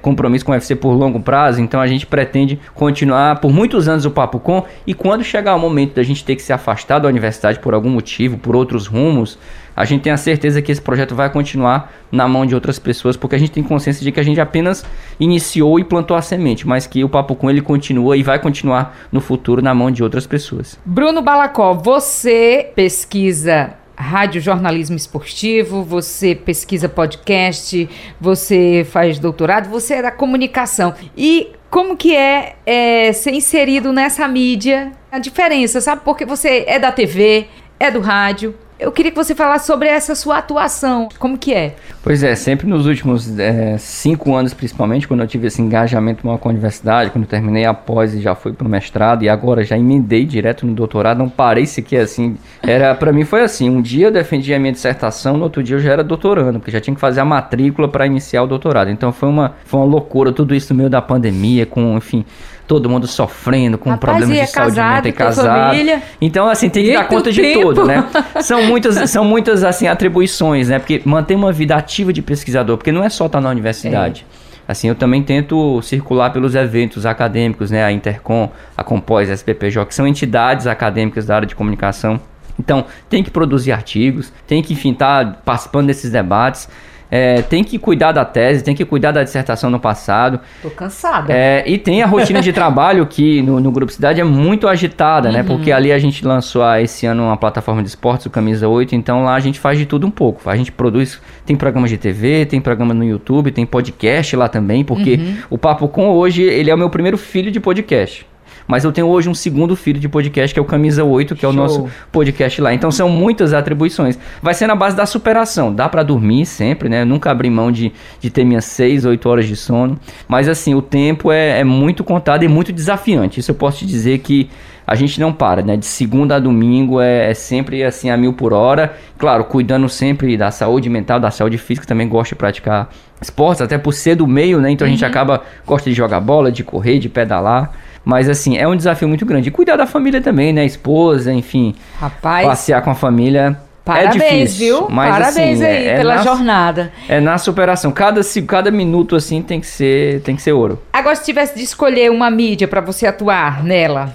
compromisso 0.00 0.44
com 0.44 0.52
o 0.52 0.54
UFC 0.54 0.76
por 0.76 0.92
longo 0.92 1.20
prazo, 1.20 1.60
então 1.60 1.80
a 1.80 1.86
gente 1.86 2.06
pretende 2.06 2.58
continuar 2.74 3.40
por 3.40 3.52
muitos 3.52 3.88
anos 3.88 4.04
o 4.04 4.10
Papo 4.10 4.38
Com 4.38 4.64
e 4.86 4.94
quando 4.94 5.24
chegar 5.24 5.54
o 5.54 5.58
momento 5.58 5.94
da 5.94 6.02
gente 6.02 6.24
ter 6.24 6.36
que 6.36 6.42
se 6.42 6.52
afastar 6.52 6.98
da 6.98 7.08
universidade 7.08 7.58
por 7.58 7.74
algum 7.74 7.90
motivo, 7.90 8.38
por 8.38 8.54
outros 8.54 8.86
rumos, 8.86 9.38
a 9.78 9.84
gente 9.84 10.02
tem 10.02 10.12
a 10.12 10.16
certeza 10.16 10.60
que 10.60 10.72
esse 10.72 10.82
projeto 10.82 11.14
vai 11.14 11.30
continuar 11.30 11.92
na 12.10 12.26
mão 12.26 12.44
de 12.44 12.52
outras 12.52 12.80
pessoas, 12.80 13.16
porque 13.16 13.36
a 13.36 13.38
gente 13.38 13.52
tem 13.52 13.62
consciência 13.62 14.02
de 14.02 14.10
que 14.10 14.18
a 14.18 14.22
gente 14.24 14.40
apenas 14.40 14.84
iniciou 15.20 15.78
e 15.78 15.84
plantou 15.84 16.16
a 16.16 16.20
semente, 16.20 16.66
mas 16.66 16.84
que 16.84 17.04
o 17.04 17.08
papo 17.08 17.36
com 17.36 17.48
ele 17.48 17.60
continua 17.60 18.16
e 18.16 18.22
vai 18.24 18.40
continuar 18.40 18.98
no 19.12 19.20
futuro 19.20 19.62
na 19.62 19.72
mão 19.72 19.88
de 19.88 20.02
outras 20.02 20.26
pessoas. 20.26 20.76
Bruno 20.84 21.22
Balacó, 21.22 21.74
você 21.74 22.72
pesquisa 22.74 23.74
rádio 23.96 24.40
jornalismo 24.40 24.96
esportivo, 24.96 25.84
você 25.84 26.34
pesquisa 26.34 26.88
podcast, 26.88 27.88
você 28.20 28.84
faz 28.90 29.20
doutorado, 29.20 29.68
você 29.68 29.94
é 29.94 30.02
da 30.02 30.10
comunicação. 30.10 30.92
E 31.16 31.52
como 31.70 31.96
que 31.96 32.16
é, 32.16 32.56
é 32.66 33.12
ser 33.12 33.32
inserido 33.32 33.92
nessa 33.92 34.26
mídia? 34.26 34.90
A 35.10 35.20
diferença, 35.20 35.80
sabe? 35.80 36.02
Porque 36.04 36.24
você 36.24 36.64
é 36.66 36.80
da 36.80 36.90
TV, 36.90 37.46
é 37.78 37.90
do 37.90 38.00
rádio, 38.00 38.54
eu 38.78 38.92
queria 38.92 39.10
que 39.10 39.16
você 39.16 39.34
falasse 39.34 39.66
sobre 39.66 39.88
essa 39.88 40.14
sua 40.14 40.38
atuação. 40.38 41.08
Como 41.18 41.36
que 41.36 41.52
é? 41.52 41.74
Pois 42.02 42.22
é, 42.22 42.34
sempre 42.34 42.66
nos 42.66 42.86
últimos 42.86 43.38
é, 43.38 43.76
cinco 43.76 44.34
anos, 44.34 44.54
principalmente, 44.54 45.08
quando 45.08 45.20
eu 45.20 45.26
tive 45.26 45.48
esse 45.48 45.60
engajamento 45.60 46.22
com 46.22 46.48
a 46.48 46.50
universidade, 46.50 47.10
quando 47.10 47.24
eu 47.24 47.28
terminei 47.28 47.64
a 47.64 47.74
pós 47.74 48.14
e 48.14 48.20
já 48.20 48.34
fui 48.34 48.52
para 48.52 48.66
o 48.66 48.70
mestrado, 48.70 49.24
e 49.24 49.28
agora 49.28 49.64
já 49.64 49.76
emendei 49.76 50.24
direto 50.24 50.64
no 50.64 50.74
doutorado, 50.74 51.18
não 51.18 51.28
parei 51.28 51.66
sequer 51.66 52.02
assim. 52.02 52.36
Era, 52.62 52.94
para 52.94 53.12
mim 53.12 53.24
foi 53.24 53.42
assim, 53.42 53.68
um 53.68 53.82
dia 53.82 54.06
eu 54.06 54.12
defendi 54.12 54.54
a 54.54 54.58
minha 54.58 54.72
dissertação, 54.72 55.36
no 55.36 55.44
outro 55.44 55.62
dia 55.62 55.76
eu 55.76 55.80
já 55.80 55.92
era 55.92 56.04
doutorando, 56.04 56.60
porque 56.60 56.70
já 56.70 56.80
tinha 56.80 56.94
que 56.94 57.00
fazer 57.00 57.20
a 57.20 57.24
matrícula 57.24 57.88
para 57.88 58.06
iniciar 58.06 58.44
o 58.44 58.46
doutorado. 58.46 58.90
Então 58.90 59.12
foi 59.12 59.28
uma, 59.28 59.54
foi 59.64 59.80
uma 59.80 59.86
loucura, 59.86 60.30
tudo 60.32 60.54
isso 60.54 60.72
no 60.72 60.78
meio 60.78 60.90
da 60.90 61.02
pandemia, 61.02 61.66
com, 61.66 61.96
enfim 61.96 62.24
todo 62.68 62.88
mundo 62.88 63.06
sofrendo 63.06 63.78
com 63.78 63.88
Rapaz, 63.88 64.18
problemas 64.18 64.36
de 64.36 64.42
é 64.42 64.46
saúde 64.46 64.76
casado, 64.76 65.04
mental 65.04 65.08
e 65.08 65.12
casado. 65.12 65.70
Família. 65.70 66.02
Então, 66.20 66.48
assim, 66.48 66.68
tem 66.68 66.84
que 66.84 66.90
e 66.90 66.92
dar 66.92 67.08
conta 67.08 67.32
de 67.32 67.40
tempo. 67.40 67.60
tudo, 67.62 67.86
né? 67.86 68.04
São 68.42 68.62
muitas, 68.64 69.10
são 69.10 69.24
muitas, 69.24 69.64
assim, 69.64 69.88
atribuições, 69.88 70.68
né? 70.68 70.78
Porque 70.78 71.00
manter 71.04 71.34
uma 71.34 71.50
vida 71.50 71.74
ativa 71.74 72.12
de 72.12 72.20
pesquisador, 72.20 72.76
porque 72.76 72.92
não 72.92 73.02
é 73.02 73.08
só 73.08 73.26
estar 73.26 73.40
na 73.40 73.48
universidade. 73.48 74.24
É. 74.44 74.48
Assim, 74.70 74.86
eu 74.86 74.94
também 74.94 75.22
tento 75.22 75.80
circular 75.80 76.30
pelos 76.30 76.54
eventos 76.54 77.06
acadêmicos, 77.06 77.70
né? 77.70 77.82
A 77.82 77.90
Intercom, 77.90 78.50
a 78.76 78.84
Compós, 78.84 79.30
a 79.30 79.32
SPPJ, 79.32 79.86
que 79.86 79.94
são 79.94 80.06
entidades 80.06 80.66
acadêmicas 80.66 81.24
da 81.24 81.36
área 81.36 81.48
de 81.48 81.54
comunicação. 81.54 82.20
Então, 82.60 82.84
tem 83.08 83.22
que 83.22 83.30
produzir 83.30 83.72
artigos, 83.72 84.30
tem 84.46 84.62
que, 84.62 84.74
enfim, 84.74 84.92
estar 84.92 85.24
tá 85.24 85.38
participando 85.42 85.86
desses 85.86 86.10
debates 86.10 86.68
é, 87.10 87.42
tem 87.42 87.64
que 87.64 87.78
cuidar 87.78 88.12
da 88.12 88.24
tese, 88.24 88.62
tem 88.62 88.74
que 88.74 88.84
cuidar 88.84 89.12
da 89.12 89.22
dissertação 89.22 89.70
no 89.70 89.80
passado. 89.80 90.40
Tô 90.62 90.70
cansada. 90.70 91.32
É, 91.32 91.64
e 91.66 91.78
tem 91.78 92.02
a 92.02 92.06
rotina 92.06 92.40
de 92.40 92.52
trabalho 92.52 93.06
que 93.06 93.42
no, 93.42 93.60
no, 93.60 93.72
Grupo 93.72 93.92
Cidade 93.92 94.20
é 94.20 94.24
muito 94.24 94.68
agitada, 94.68 95.30
né? 95.30 95.40
uhum. 95.40 95.44
né? 95.44 95.48
Porque 95.48 95.72
ali 95.72 95.92
a 95.92 95.98
gente 95.98 96.24
lançou 96.26 96.62
ah, 96.62 96.80
esse 96.80 97.06
ano 97.06 97.24
uma 97.24 97.36
plataforma 97.36 97.82
de 97.82 97.88
esportes, 97.88 98.26
o 98.26 98.30
Camisa 98.30 98.68
8, 98.68 98.94
então 98.94 99.24
lá 99.24 99.34
a 99.34 99.40
gente 99.40 99.58
faz 99.58 99.78
de 99.78 99.86
tudo 99.86 100.06
um 100.06 100.10
pouco. 100.10 100.48
A 100.48 100.56
gente 100.56 100.70
produz, 100.70 101.20
tem 101.46 101.56
programas 101.56 101.90
de 101.90 101.96
TV, 101.96 102.44
tem 102.44 102.60
programa 102.60 102.92
no 102.92 103.04
YouTube, 103.04 103.50
tem 103.50 103.64
podcast 103.64 104.36
lá 104.36 104.48
também, 104.48 104.84
porque 104.84 105.14
uhum. 105.14 105.36
o 105.50 105.58
Papo 105.58 105.88
Com 105.88 106.10
hoje, 106.10 106.42
ele 106.42 106.70
é 106.70 106.74
o 106.74 106.78
meu 106.78 106.90
primeiro 106.90 107.16
filho 107.16 107.50
de 107.50 107.58
podcast. 107.58 108.27
Mas 108.68 108.84
eu 108.84 108.92
tenho 108.92 109.06
hoje 109.06 109.30
um 109.30 109.34
segundo 109.34 109.74
filho 109.74 109.98
de 109.98 110.08
podcast, 110.08 110.52
que 110.52 110.60
é 110.60 110.62
o 110.62 110.64
Camisa 110.66 111.02
8, 111.02 111.34
que 111.34 111.44
é 111.44 111.48
o 111.48 111.52
Show. 111.52 111.60
nosso 111.60 111.88
podcast 112.12 112.60
lá. 112.60 112.74
Então 112.74 112.90
são 112.90 113.08
muitas 113.08 113.54
atribuições. 113.54 114.18
Vai 114.42 114.52
ser 114.52 114.66
na 114.66 114.74
base 114.74 114.94
da 114.94 115.06
superação. 115.06 115.74
Dá 115.74 115.88
para 115.88 116.02
dormir 116.02 116.44
sempre, 116.44 116.88
né? 116.90 117.00
Eu 117.00 117.06
nunca 117.06 117.30
abri 117.30 117.48
mão 117.48 117.72
de, 117.72 117.90
de 118.20 118.28
ter 118.28 118.44
minhas 118.44 118.66
6, 118.66 119.06
8 119.06 119.28
horas 119.28 119.46
de 119.46 119.56
sono. 119.56 119.98
Mas 120.28 120.48
assim, 120.48 120.74
o 120.74 120.82
tempo 120.82 121.32
é, 121.32 121.60
é 121.60 121.64
muito 121.64 122.04
contado 122.04 122.44
e 122.44 122.48
muito 122.48 122.70
desafiante. 122.70 123.40
Isso 123.40 123.50
eu 123.50 123.54
posso 123.54 123.78
te 123.78 123.86
dizer 123.86 124.18
que 124.18 124.50
a 124.86 124.94
gente 124.94 125.20
não 125.20 125.32
para, 125.32 125.60
né? 125.60 125.76
De 125.76 125.84
segunda 125.84 126.36
a 126.36 126.38
domingo 126.38 126.98
é, 126.98 127.30
é, 127.30 127.34
sempre 127.34 127.84
assim 127.84 128.08
a 128.08 128.16
mil 128.16 128.32
por 128.32 128.54
hora. 128.54 128.94
Claro, 129.18 129.44
cuidando 129.44 129.86
sempre 129.86 130.34
da 130.34 130.50
saúde 130.50 130.88
mental, 130.88 131.20
da 131.20 131.30
saúde 131.30 131.58
física, 131.58 131.86
também 131.86 132.08
gosto 132.08 132.30
de 132.30 132.36
praticar 132.36 132.88
esportes, 133.20 133.60
até 133.60 133.76
por 133.76 133.92
ser 133.92 134.14
do 134.14 134.26
meio, 134.26 134.60
né? 134.60 134.70
Então 134.70 134.86
uhum. 134.86 134.92
a 134.92 134.94
gente 134.94 135.04
uhum. 135.04 135.10
acaba, 135.10 135.42
gosta 135.66 135.90
de 135.90 135.96
jogar 135.96 136.20
bola, 136.20 136.50
de 136.50 136.64
correr, 136.64 136.98
de 136.98 137.08
pedalar. 137.08 137.70
Mas 138.04 138.28
assim, 138.28 138.56
é 138.56 138.66
um 138.66 138.76
desafio 138.76 139.08
muito 139.08 139.26
grande. 139.26 139.48
E 139.48 139.50
cuidar 139.50 139.76
da 139.76 139.86
família 139.86 140.20
também, 140.20 140.52
né? 140.52 140.64
Esposa, 140.64 141.32
enfim. 141.32 141.74
Rapaz. 142.00 142.46
Passear 142.46 142.82
com 142.82 142.90
a 142.90 142.94
família. 142.94 143.58
É 143.64 143.68
Parabéns, 143.88 144.22
é 144.22 144.28
difícil, 144.28 144.58
viu? 144.58 144.90
Mas, 144.90 145.10
Parabéns 145.10 145.62
assim, 145.62 145.64
aí 145.64 145.86
é, 145.86 145.86
é 145.86 145.96
pela 145.96 146.16
na, 146.16 146.22
jornada. 146.22 146.92
É 147.08 147.20
na 147.20 147.38
superação. 147.38 147.90
Cada, 147.90 148.20
cada 148.46 148.70
minuto 148.70 149.16
assim 149.16 149.40
tem 149.40 149.60
que 149.60 149.66
ser, 149.66 150.20
tem 150.20 150.36
que 150.36 150.42
ser 150.42 150.52
ouro. 150.52 150.78
Agora, 150.92 151.16
se 151.16 151.24
tivesse 151.24 151.56
de 151.56 151.62
escolher 151.62 152.10
uma 152.10 152.30
mídia 152.30 152.68
para 152.68 152.82
você 152.82 153.06
atuar 153.06 153.64
nela, 153.64 154.14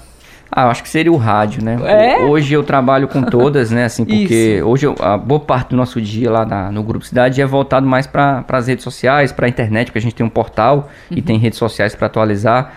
ah, 0.55 0.65
eu 0.65 0.69
acho 0.69 0.83
que 0.83 0.89
seria 0.89 1.11
o 1.11 1.17
rádio, 1.17 1.63
né? 1.63 1.79
É? 1.83 2.19
Hoje 2.19 2.53
eu 2.53 2.63
trabalho 2.63 3.07
com 3.07 3.23
todas, 3.23 3.71
né? 3.71 3.85
Assim, 3.85 4.05
porque 4.05 4.57
Isso. 4.57 4.67
hoje 4.67 4.85
eu, 4.85 4.95
a 4.99 5.17
boa 5.17 5.39
parte 5.39 5.69
do 5.69 5.75
nosso 5.75 5.99
dia 5.99 6.29
lá 6.29 6.45
na, 6.45 6.71
no 6.71 6.83
Grupo 6.83 7.03
Cidade 7.03 7.41
é 7.41 7.45
voltado 7.45 7.87
mais 7.87 8.05
para 8.05 8.45
as 8.47 8.67
redes 8.67 8.83
sociais, 8.83 9.31
para 9.31 9.47
a 9.47 9.49
internet, 9.49 9.87
porque 9.87 9.97
a 9.97 10.01
gente 10.01 10.13
tem 10.13 10.23
um 10.23 10.29
portal 10.29 10.89
uhum. 11.09 11.17
e 11.17 11.21
tem 11.23 11.39
redes 11.39 11.57
sociais 11.57 11.95
para 11.95 12.05
atualizar. 12.05 12.71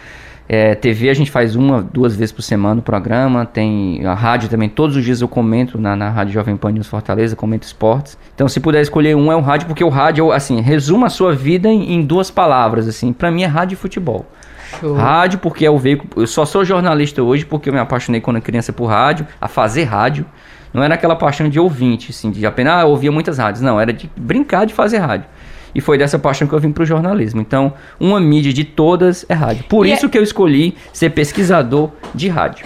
É, 0.49 0.75
TV 0.75 1.11
a 1.11 1.15
gente 1.15 1.31
faz 1.31 1.57
uma, 1.57 1.83
duas 1.83 2.15
vezes 2.15 2.33
por 2.33 2.43
semana 2.43 2.81
o 2.81 2.83
programa. 2.83 3.45
Tem 3.45 4.05
a 4.07 4.15
rádio 4.15 4.49
também, 4.49 4.69
todos 4.69 4.97
os 4.97 5.05
dias 5.05 5.21
eu 5.21 5.29
comento 5.29 5.81
na, 5.81 5.97
na 5.97 6.11
Rádio 6.11 6.35
Jovem 6.35 6.57
Pan 6.57 6.73
News 6.73 6.87
Fortaleza, 6.87 7.35
comento 7.35 7.65
esportes. 7.65 8.17
Então, 8.35 8.49
se 8.49 8.61
puder 8.61 8.81
escolher 8.81 9.17
um, 9.17 9.33
é 9.33 9.37
o 9.37 9.41
rádio, 9.41 9.67
porque 9.67 9.83
o 9.83 9.89
rádio, 9.89 10.31
assim, 10.31 10.61
resuma 10.61 11.09
a 11.09 11.11
sua 11.11 11.35
vida 11.35 11.69
em, 11.69 11.95
em 11.95 12.03
duas 12.03 12.31
palavras, 12.31 12.87
assim. 12.87 13.13
para 13.13 13.31
mim 13.31 13.43
é 13.43 13.47
rádio 13.47 13.75
e 13.75 13.77
futebol. 13.77 14.27
Show. 14.81 14.95
Rádio, 14.95 15.39
porque 15.39 15.65
é 15.65 15.71
o 15.71 15.79
veículo. 15.79 16.11
Eu 16.17 16.27
só 16.27 16.45
sou 16.45 16.65
jornalista 16.65 17.23
hoje 17.23 17.45
porque 17.45 17.69
eu 17.69 17.73
me 17.73 17.79
apaixonei 17.79 18.21
quando 18.21 18.41
criança 18.41 18.73
por 18.73 18.87
rádio, 18.87 19.27
a 19.41 19.49
fazer 19.49 19.85
rádio. 19.85 20.27
Não 20.73 20.83
era 20.83 20.95
aquela 20.95 21.17
paixão 21.17 21.49
de 21.49 21.59
ouvinte, 21.59 22.11
assim, 22.11 22.31
de 22.31 22.45
apenas 22.45 22.75
ah, 22.75 22.85
ouvia 22.85 23.11
muitas 23.11 23.39
rádios. 23.39 23.63
Não, 23.63 23.81
era 23.81 23.93
de 23.93 24.11
brincar 24.17 24.67
de 24.67 24.75
fazer 24.75 24.99
rádio. 24.99 25.27
E 25.77 25.81
foi 25.83 25.99
dessa 25.99 26.19
paixão 26.19 26.49
que 26.49 26.55
eu 26.55 26.59
vim 26.59 26.73
para 26.73 26.85
o 26.85 26.87
jornalismo. 26.87 27.39
Então, 27.39 27.75
uma 28.01 28.19
mídia 28.19 28.51
de 28.51 28.65
todas 28.65 29.27
é 29.29 29.35
rádio. 29.35 29.65
Por 29.69 29.87
e 29.87 29.93
isso 29.93 30.07
é... 30.07 30.09
que 30.09 30.17
eu 30.17 30.23
escolhi 30.23 30.75
ser 30.91 31.11
pesquisador 31.11 31.91
de 32.15 32.29
rádio. 32.31 32.65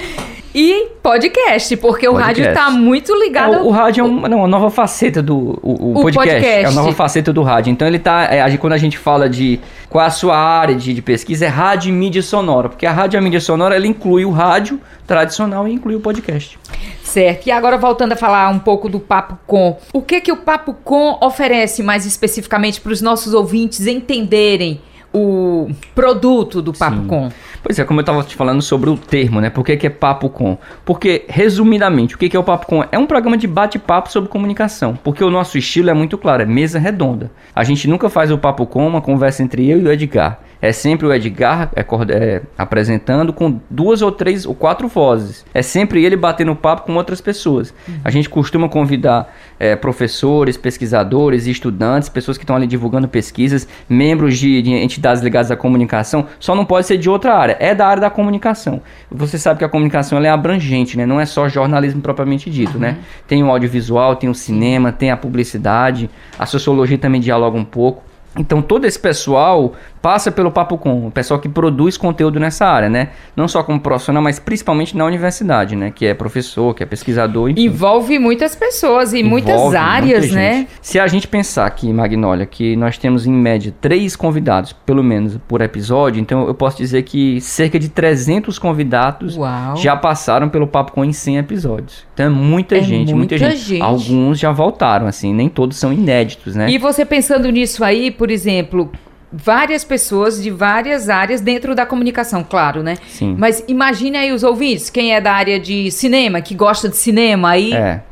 E 0.54 0.90
podcast, 1.02 1.76
porque 1.78 2.08
o 2.08 2.12
rádio 2.12 2.48
está 2.48 2.70
muito 2.70 3.12
ligado. 3.20 3.54
É, 3.54 3.58
o, 3.62 3.66
o, 3.66 3.70
rádio 3.70 4.02
é 4.02 4.04
um, 4.04 4.20
não, 4.28 4.38
uma 4.38 4.48
nova 4.48 4.70
faceta 4.70 5.20
do 5.20 5.58
o, 5.60 5.70
o, 5.70 5.90
o 5.90 6.02
podcast, 6.02 6.30
podcast, 6.34 6.64
É 6.64 6.68
uma 6.68 6.82
nova 6.82 6.92
faceta 6.92 7.32
do 7.32 7.42
rádio. 7.42 7.72
Então 7.72 7.86
ele 7.86 7.98
tá. 7.98 8.28
É, 8.30 8.56
quando 8.56 8.74
a 8.74 8.78
gente 8.78 8.96
fala 8.96 9.28
de 9.28 9.58
qual 9.90 10.07
a 10.07 10.11
sua 10.11 10.37
área 10.37 10.74
de, 10.76 10.94
de, 10.94 11.03
pesquisa, 11.03 11.44
é 11.44 11.48
rádio 11.48 11.88
e 11.88 11.92
mídia 11.92 12.22
sonora. 12.22 12.68
Porque 12.68 12.87
a 12.87 12.92
rádio 12.92 13.16
e 13.16 13.18
a 13.18 13.20
mídia 13.20 13.40
sonora 13.40 13.74
ela 13.74 13.87
inclui 13.87 14.24
o 14.24 14.31
rádio 14.31 14.81
tradicional 15.05 15.66
e 15.66 15.72
inclui 15.72 15.96
o 15.96 16.00
podcast. 16.00 16.57
Certo. 17.03 17.48
E 17.48 17.50
agora 17.50 17.76
voltando 17.76 18.12
a 18.12 18.16
falar 18.16 18.48
um 18.50 18.61
pouco 18.61 18.88
do 18.88 19.00
Papo 19.00 19.37
Com. 19.46 19.76
O 19.92 20.00
que 20.00 20.20
que 20.20 20.31
o 20.31 20.37
Papo 20.37 20.72
Com 20.72 21.18
oferece 21.20 21.83
mais 21.83 22.07
especificamente 22.07 22.81
para 22.81 22.92
os 22.92 23.03
nossos 23.03 23.35
ouvintes 23.35 23.85
entenderem 23.88 24.81
o 25.12 25.68
produto 25.94 26.62
do 26.62 26.72
Papo 26.72 26.96
Sim. 26.96 27.06
Com? 27.06 27.28
Pois 27.62 27.78
é, 27.78 27.84
como 27.84 28.00
eu 28.00 28.02
estava 28.02 28.22
te 28.22 28.36
falando 28.36 28.62
sobre 28.62 28.90
o 28.90 28.96
termo, 28.96 29.40
né? 29.40 29.50
Por 29.50 29.64
que, 29.64 29.76
que 29.76 29.86
é 29.86 29.90
Papo 29.90 30.28
Com? 30.28 30.56
Porque, 30.84 31.24
resumidamente, 31.28 32.14
o 32.14 32.18
que, 32.18 32.28
que 32.28 32.36
é 32.36 32.40
o 32.40 32.44
Papo 32.44 32.66
Com? 32.66 32.84
É 32.90 32.98
um 32.98 33.06
programa 33.06 33.36
de 33.36 33.46
bate-papo 33.46 34.10
sobre 34.10 34.30
comunicação. 34.30 34.98
Porque 35.02 35.22
o 35.22 35.30
nosso 35.30 35.58
estilo 35.58 35.90
é 35.90 35.94
muito 35.94 36.16
claro, 36.16 36.42
é 36.42 36.46
mesa 36.46 36.78
redonda. 36.78 37.30
A 37.54 37.64
gente 37.64 37.88
nunca 37.88 38.08
faz 38.08 38.30
o 38.30 38.38
Papo 38.38 38.66
Com 38.66 38.86
uma 38.86 39.00
conversa 39.00 39.42
entre 39.42 39.68
eu 39.68 39.78
e 39.78 39.84
o 39.84 39.92
Edgar 39.92 40.40
é 40.62 40.72
sempre 40.72 41.06
o 41.06 41.12
Edgar 41.12 41.70
é, 41.74 41.80
é, 41.80 42.42
apresentando 42.56 43.32
com 43.32 43.60
duas 43.70 44.02
ou 44.02 44.12
três 44.12 44.44
ou 44.44 44.54
quatro 44.54 44.88
vozes. 44.88 45.44
É 45.54 45.62
sempre 45.62 46.04
ele 46.04 46.16
batendo 46.16 46.54
papo 46.54 46.82
com 46.82 46.94
outras 46.94 47.20
pessoas. 47.20 47.72
Uhum. 47.88 47.94
A 48.04 48.10
gente 48.10 48.28
costuma 48.28 48.68
convidar 48.68 49.34
é, 49.58 49.74
professores, 49.74 50.56
pesquisadores, 50.56 51.46
estudantes, 51.46 52.08
pessoas 52.08 52.36
que 52.36 52.44
estão 52.44 52.56
ali 52.56 52.66
divulgando 52.66 53.08
pesquisas, 53.08 53.66
membros 53.88 54.38
de, 54.38 54.60
de, 54.60 54.70
entidades 54.72 55.22
ligadas 55.22 55.50
à 55.50 55.56
comunicação. 55.56 56.26
Só 56.38 56.54
não 56.54 56.64
pode 56.64 56.86
ser 56.86 56.98
de 56.98 57.08
outra 57.08 57.34
área, 57.34 57.56
é 57.58 57.74
da 57.74 57.86
área 57.86 58.02
da 58.02 58.10
comunicação. 58.10 58.82
Você 59.10 59.38
sabe 59.38 59.58
que 59.58 59.64
a 59.64 59.68
comunicação 59.68 60.22
é 60.22 60.28
abrangente, 60.28 60.96
né? 60.96 61.06
não 61.06 61.18
é 61.18 61.26
só 61.26 61.48
jornalismo 61.48 62.02
propriamente 62.02 62.50
dito. 62.50 62.78
Né? 62.78 62.90
Uhum. 62.90 62.94
Né? 62.94 62.98
Tem 63.26 63.42
o 63.42 63.50
audiovisual, 63.50 64.16
tem 64.16 64.28
o 64.28 64.34
cinema, 64.34 64.92
tem 64.92 65.10
a 65.10 65.16
publicidade, 65.16 66.10
a 66.38 66.44
sociologia 66.44 66.98
também 66.98 67.20
dialoga 67.20 67.56
um 67.56 67.64
pouco. 67.64 68.10
Então 68.38 68.62
todo 68.62 68.84
esse 68.84 68.98
pessoal 68.98 69.74
passa 70.00 70.30
pelo 70.30 70.50
Papo 70.50 70.78
Com, 70.78 71.06
o 71.06 71.10
pessoal 71.10 71.38
que 71.40 71.48
produz 71.48 71.96
conteúdo 71.96 72.40
nessa 72.40 72.66
área, 72.66 72.88
né? 72.88 73.08
Não 73.36 73.46
só 73.46 73.62
como 73.62 73.80
profissional, 73.80 74.22
mas 74.22 74.38
principalmente 74.38 74.96
na 74.96 75.04
universidade, 75.04 75.76
né? 75.76 75.90
Que 75.94 76.06
é 76.06 76.14
professor, 76.14 76.74
que 76.74 76.82
é 76.82 76.86
pesquisador. 76.86 77.50
Enfim. 77.50 77.64
Envolve 77.64 78.18
muitas 78.18 78.54
pessoas 78.54 79.12
e 79.12 79.22
muitas 79.22 79.74
áreas, 79.74 80.26
muita 80.26 80.34
né? 80.34 80.66
Se 80.80 80.98
a 80.98 81.06
gente 81.06 81.28
pensar 81.28 81.66
aqui, 81.66 81.92
Magnólia, 81.92 82.46
que 82.46 82.76
nós 82.76 82.96
temos 82.98 83.26
em 83.26 83.32
média 83.32 83.74
três 83.80 84.16
convidados, 84.16 84.72
pelo 84.72 85.02
menos, 85.02 85.38
por 85.48 85.60
episódio, 85.60 86.20
então 86.20 86.46
eu 86.46 86.54
posso 86.54 86.76
dizer 86.78 87.02
que 87.02 87.40
cerca 87.40 87.78
de 87.78 87.88
300 87.88 88.58
convidados 88.58 89.36
Uau. 89.36 89.76
já 89.76 89.96
passaram 89.96 90.48
pelo 90.48 90.66
Papo 90.66 90.92
Com 90.92 91.04
em 91.04 91.12
100 91.12 91.38
episódios. 91.38 92.06
Então 92.14 92.26
é 92.26 92.28
muita 92.28 92.76
é 92.76 92.82
gente, 92.82 93.14
muita, 93.14 93.36
muita 93.36 93.38
gente. 93.38 93.58
gente. 93.58 93.82
Alguns 93.82 94.38
já 94.38 94.50
voltaram, 94.50 95.06
assim, 95.06 95.34
nem 95.34 95.48
todos 95.48 95.76
são 95.76 95.92
inéditos, 95.92 96.54
né? 96.54 96.70
E 96.70 96.78
você 96.78 97.04
pensando 97.04 97.50
nisso 97.50 97.84
aí, 97.84 98.10
por 98.10 98.30
exemplo, 98.30 98.90
várias 99.32 99.84
pessoas 99.84 100.42
de 100.42 100.50
várias 100.50 101.08
áreas 101.08 101.40
dentro 101.40 101.74
da 101.74 101.86
comunicação, 101.86 102.44
claro, 102.44 102.82
né? 102.82 102.96
Sim. 103.08 103.36
Mas 103.38 103.62
imagine 103.68 104.16
aí 104.16 104.32
os 104.32 104.42
ouvintes, 104.42 104.90
quem 104.90 105.14
é 105.14 105.20
da 105.20 105.32
área 105.32 105.58
de 105.58 105.90
cinema, 105.90 106.40
que 106.40 106.54
gosta 106.54 106.88
de 106.88 106.96
cinema, 106.96 107.50
aí. 107.50 107.72
É. 107.72 108.02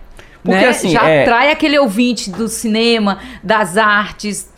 Porque 0.42 0.60
né? 0.60 0.68
assim. 0.68 0.90
Já 0.90 1.08
é... 1.08 1.22
atrai 1.22 1.50
aquele 1.50 1.78
ouvinte 1.78 2.30
do 2.30 2.48
cinema, 2.48 3.18
das 3.42 3.76
artes. 3.76 4.48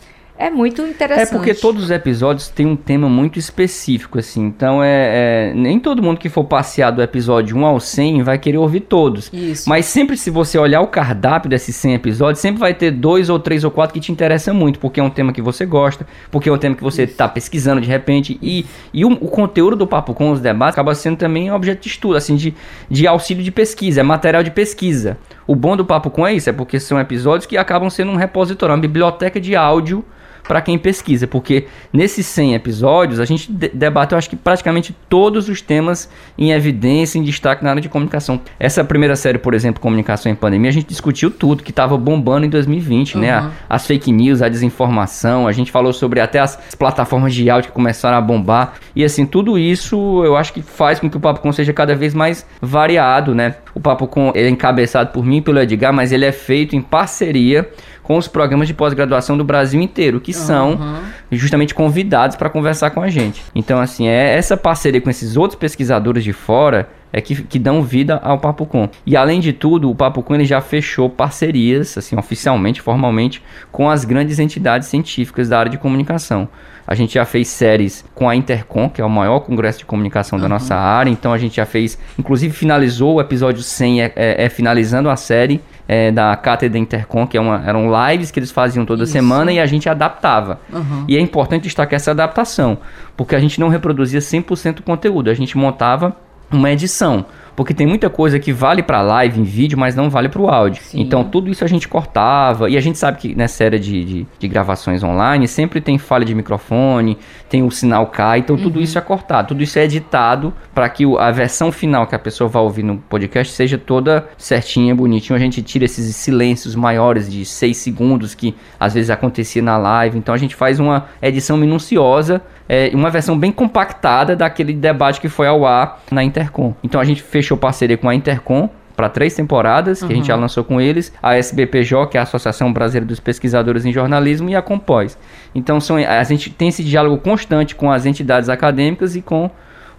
É 0.41 0.49
muito 0.49 0.81
interessante. 0.81 1.27
É 1.27 1.31
porque 1.31 1.53
todos 1.53 1.83
os 1.83 1.91
episódios 1.91 2.47
têm 2.47 2.65
um 2.65 2.75
tema 2.75 3.07
muito 3.07 3.37
específico, 3.37 4.17
assim. 4.17 4.43
Então, 4.43 4.83
é, 4.83 5.51
é, 5.51 5.53
nem 5.53 5.79
todo 5.79 6.01
mundo 6.01 6.17
que 6.17 6.29
for 6.29 6.43
passear 6.45 6.89
do 6.89 6.99
episódio 6.99 7.55
1 7.55 7.63
ao 7.63 7.79
100 7.79 8.23
vai 8.23 8.39
querer 8.39 8.57
ouvir 8.57 8.79
todos. 8.79 9.29
Isso. 9.31 9.69
Mas 9.69 9.85
sempre, 9.85 10.17
se 10.17 10.31
você 10.31 10.57
olhar 10.57 10.81
o 10.81 10.87
cardápio 10.87 11.47
desses 11.47 11.75
100 11.75 11.93
episódios, 11.93 12.39
sempre 12.39 12.59
vai 12.59 12.73
ter 12.73 12.89
dois 12.89 13.29
ou 13.29 13.37
três 13.37 13.63
ou 13.63 13.69
quatro 13.69 13.93
que 13.93 13.99
te 13.99 14.11
interessam 14.11 14.55
muito, 14.55 14.79
porque 14.79 14.99
é 14.99 15.03
um 15.03 15.11
tema 15.11 15.31
que 15.31 15.43
você 15.43 15.63
gosta, 15.63 16.07
porque 16.31 16.49
é 16.49 16.51
um 16.51 16.57
tema 16.57 16.75
que 16.75 16.81
você 16.81 17.03
está 17.03 17.29
pesquisando 17.29 17.79
de 17.79 17.87
repente. 17.87 18.39
E, 18.41 18.65
e 18.91 19.05
o, 19.05 19.11
o, 19.11 19.27
conteúdo 19.27 19.75
do 19.75 19.85
Papo 19.85 20.15
com 20.15 20.31
os 20.31 20.39
debates 20.39 20.73
acaba 20.73 20.95
sendo 20.95 21.17
também 21.17 21.51
objeto 21.51 21.83
de 21.83 21.89
estudo, 21.89 22.15
assim, 22.15 22.35
de, 22.35 22.55
de 22.89 23.05
auxílio 23.05 23.43
de 23.43 23.51
pesquisa, 23.51 24.01
é 24.01 24.03
material 24.03 24.41
de 24.41 24.49
pesquisa. 24.49 25.19
O 25.45 25.53
bom 25.53 25.77
do 25.77 25.85
Papo 25.85 26.09
com 26.09 26.25
é 26.25 26.33
isso, 26.33 26.49
é 26.49 26.53
porque 26.53 26.79
são 26.79 26.99
episódios 26.99 27.45
que 27.45 27.57
acabam 27.57 27.91
sendo 27.91 28.11
um 28.11 28.15
repositório, 28.15 28.73
uma 28.73 28.81
biblioteca 28.81 29.39
de 29.39 29.55
áudio 29.55 30.03
para 30.47 30.61
quem 30.61 30.77
pesquisa, 30.77 31.27
porque 31.27 31.67
nesses 31.91 32.25
100 32.25 32.55
episódios 32.55 33.19
a 33.19 33.25
gente 33.25 33.51
de 33.51 33.69
debateu, 33.69 34.17
acho 34.17 34.29
que 34.29 34.35
praticamente 34.35 34.95
todos 35.09 35.49
os 35.49 35.61
temas 35.61 36.09
em 36.37 36.51
evidência, 36.51 37.17
em 37.17 37.23
destaque 37.23 37.63
na 37.63 37.69
área 37.71 37.81
de 37.81 37.89
comunicação. 37.89 38.39
Essa 38.59 38.83
primeira 38.83 39.15
série, 39.15 39.37
por 39.37 39.53
exemplo, 39.53 39.81
Comunicação 39.81 40.31
em 40.31 40.35
Pandemia, 40.35 40.69
a 40.69 40.73
gente 40.73 40.87
discutiu 40.87 41.31
tudo 41.31 41.63
que 41.63 41.71
estava 41.71 41.97
bombando 41.97 42.45
em 42.45 42.49
2020, 42.49 43.15
uhum. 43.15 43.21
né? 43.21 43.51
As 43.69 43.85
fake 43.87 44.11
news, 44.11 44.41
a 44.41 44.49
desinformação, 44.49 45.47
a 45.47 45.51
gente 45.51 45.71
falou 45.71 45.93
sobre 45.93 46.19
até 46.19 46.39
as 46.39 46.57
plataformas 46.77 47.33
de 47.33 47.49
áudio 47.49 47.69
que 47.69 47.73
começaram 47.73 48.17
a 48.17 48.21
bombar. 48.21 48.73
E 48.95 49.03
assim, 49.03 49.25
tudo 49.25 49.57
isso 49.57 50.23
eu 50.23 50.35
acho 50.35 50.53
que 50.53 50.61
faz 50.61 50.99
com 50.99 51.09
que 51.09 51.17
o 51.17 51.19
Papo 51.19 51.39
Com 51.41 51.51
seja 51.51 51.73
cada 51.73 51.95
vez 51.95 52.13
mais 52.13 52.45
variado, 52.61 53.33
né? 53.33 53.55
O 53.73 53.79
Papo 53.79 54.07
Com 54.07 54.31
é 54.35 54.47
encabeçado 54.47 55.11
por 55.11 55.25
mim 55.25 55.37
e 55.37 55.41
pelo 55.41 55.59
Edgar, 55.59 55.93
mas 55.93 56.11
ele 56.11 56.25
é 56.25 56.31
feito 56.31 56.75
em 56.75 56.81
parceria 56.81 57.69
com 58.11 58.17
os 58.17 58.27
programas 58.27 58.67
de 58.67 58.73
pós-graduação 58.73 59.37
do 59.37 59.43
Brasil 59.45 59.79
inteiro, 59.79 60.19
que 60.19 60.33
são 60.33 60.71
uhum. 60.71 60.99
justamente 61.31 61.73
convidados 61.73 62.35
para 62.35 62.49
conversar 62.49 62.89
com 62.91 63.01
a 63.01 63.07
gente. 63.07 63.41
Então, 63.55 63.79
assim, 63.79 64.05
é 64.05 64.35
essa 64.35 64.57
parceria 64.57 64.99
com 64.99 65.09
esses 65.09 65.37
outros 65.37 65.57
pesquisadores 65.57 66.21
de 66.21 66.33
fora 66.33 66.89
é 67.13 67.21
que, 67.21 67.41
que 67.41 67.57
dão 67.57 67.81
vida 67.81 68.19
ao 68.21 68.37
Papo 68.37 68.65
Com. 68.65 68.89
E 69.05 69.15
além 69.15 69.39
de 69.39 69.53
tudo, 69.53 69.89
o 69.89 69.95
Papo 69.95 70.21
Com 70.21 70.35
ele 70.35 70.43
já 70.43 70.59
fechou 70.59 71.09
parcerias, 71.09 71.97
assim, 71.97 72.17
oficialmente, 72.17 72.81
formalmente, 72.81 73.41
com 73.71 73.89
as 73.89 74.03
grandes 74.03 74.39
entidades 74.39 74.89
científicas 74.89 75.47
da 75.47 75.59
área 75.59 75.71
de 75.71 75.77
comunicação. 75.77 76.49
A 76.85 76.95
gente 76.95 77.13
já 77.13 77.25
fez 77.25 77.47
séries 77.47 78.03
com 78.13 78.29
a 78.29 78.35
Intercom, 78.35 78.89
que 78.89 79.01
é 79.01 79.05
o 79.05 79.09
maior 79.09 79.41
congresso 79.41 79.79
de 79.79 79.85
comunicação 79.85 80.37
uhum. 80.37 80.43
da 80.43 80.49
nossa 80.49 80.75
área. 80.75 81.09
Então 81.09 81.31
a 81.33 81.37
gente 81.37 81.55
já 81.55 81.65
fez, 81.65 81.97
inclusive 82.17 82.53
finalizou 82.53 83.15
o 83.15 83.21
episódio 83.21 83.61
100, 83.63 84.01
é, 84.01 84.13
é, 84.15 84.45
é 84.45 84.49
finalizando 84.49 85.09
a 85.09 85.15
série 85.15 85.61
é, 85.87 86.11
da 86.11 86.35
Cátedra 86.35 86.79
Intercom, 86.79 87.27
que 87.27 87.37
é 87.37 87.41
uma, 87.41 87.61
eram 87.65 87.89
lives 88.09 88.31
que 88.31 88.39
eles 88.39 88.51
faziam 88.51 88.85
toda 88.85 89.03
Isso. 89.03 89.11
semana 89.11 89.51
e 89.51 89.59
a 89.59 89.65
gente 89.65 89.89
adaptava. 89.89 90.59
Uhum. 90.71 91.05
E 91.07 91.17
é 91.17 91.19
importante 91.19 91.63
destacar 91.63 91.95
essa 91.95 92.11
adaptação, 92.11 92.77
porque 93.17 93.35
a 93.35 93.39
gente 93.39 93.59
não 93.59 93.67
reproduzia 93.67 94.19
100% 94.19 94.75
do 94.75 94.83
conteúdo, 94.83 95.29
a 95.29 95.33
gente 95.33 95.57
montava 95.57 96.15
uma 96.51 96.71
edição. 96.71 97.25
Porque 97.55 97.73
tem 97.73 97.85
muita 97.87 98.09
coisa 98.09 98.39
que 98.39 98.51
vale 98.51 98.81
para 98.81 99.01
live 99.01 99.39
em 99.39 99.43
vídeo, 99.43 99.77
mas 99.77 99.95
não 99.95 100.09
vale 100.09 100.29
para 100.29 100.41
o 100.41 100.47
áudio. 100.47 100.81
Sim. 100.83 101.01
Então 101.01 101.23
tudo 101.23 101.49
isso 101.49 101.63
a 101.63 101.67
gente 101.67 101.87
cortava. 101.87 102.69
E 102.69 102.77
a 102.77 102.81
gente 102.81 102.97
sabe 102.97 103.17
que 103.17 103.35
nessa 103.35 103.55
série 103.55 103.79
de, 103.79 104.03
de, 104.03 104.27
de, 104.39 104.47
gravações 104.47 105.03
online 105.03 105.47
sempre 105.47 105.81
tem 105.81 105.97
falha 105.97 106.25
de 106.25 106.33
microfone, 106.33 107.17
tem 107.49 107.63
o 107.63 107.71
sinal 107.71 108.07
cai. 108.07 108.39
Então 108.39 108.57
tudo 108.57 108.77
uhum. 108.77 108.81
isso 108.81 108.97
é 108.97 109.01
cortado, 109.01 109.49
tudo 109.49 109.63
isso 109.63 109.77
é 109.77 109.83
editado 109.83 110.53
para 110.73 110.87
que 110.89 111.03
a 111.17 111.31
versão 111.31 111.71
final 111.71 112.07
que 112.07 112.15
a 112.15 112.19
pessoa 112.19 112.47
vai 112.47 112.61
ouvir 112.61 112.83
no 112.83 112.97
podcast 112.97 113.53
seja 113.53 113.77
toda 113.77 114.27
certinha, 114.37 114.95
bonitinha. 114.95 115.35
A 115.35 115.39
gente 115.39 115.61
tira 115.61 115.85
esses 115.85 116.15
silêncios 116.15 116.75
maiores 116.75 117.29
de 117.29 117.45
6 117.45 117.77
segundos 117.77 118.33
que 118.33 118.55
às 118.79 118.93
vezes 118.93 119.09
acontecia 119.09 119.61
na 119.61 119.77
live. 119.77 120.17
Então 120.17 120.33
a 120.33 120.37
gente 120.37 120.55
faz 120.55 120.79
uma 120.79 121.05
edição 121.21 121.57
minuciosa 121.57 122.41
é, 122.71 122.89
uma 122.93 123.09
versão 123.09 123.37
bem 123.37 123.51
compactada 123.51 124.33
daquele 124.33 124.71
debate 124.71 125.19
que 125.19 125.27
foi 125.27 125.45
ao 125.45 125.65
ar 125.65 126.01
na 126.09 126.23
Intercom. 126.23 126.73
Então 126.81 127.01
a 127.01 127.03
gente 127.03 127.21
fechou 127.21 127.50
parceria 127.57 127.97
com 127.97 128.09
a 128.09 128.15
Intercom 128.15 128.69
para 128.95 129.09
três 129.09 129.33
temporadas, 129.33 129.99
que 129.99 130.05
uhum. 130.05 130.11
a 130.11 130.15
gente 130.15 130.27
já 130.27 130.35
uhum. 130.35 130.41
lançou 130.41 130.63
com 130.63 130.79
eles, 130.79 131.11
a 131.23 131.35
SBPJ, 131.35 132.07
que 132.07 132.17
é 132.17 132.19
a 132.19 132.23
Associação 132.23 132.71
Brasileira 132.71 133.05
dos 133.05 133.19
Pesquisadores 133.19 133.85
em 133.85 133.91
Jornalismo, 133.91 134.49
e 134.49 134.55
a 134.55 134.61
Compós. 134.61 135.17
Então 135.55 135.79
são, 135.79 135.97
a 135.97 136.23
gente 136.23 136.49
tem 136.49 136.67
esse 136.67 136.83
diálogo 136.83 137.17
constante 137.17 137.75
com 137.75 137.91
as 137.91 138.05
entidades 138.05 138.49
acadêmicas 138.49 139.15
e 139.15 139.21
com 139.21 139.49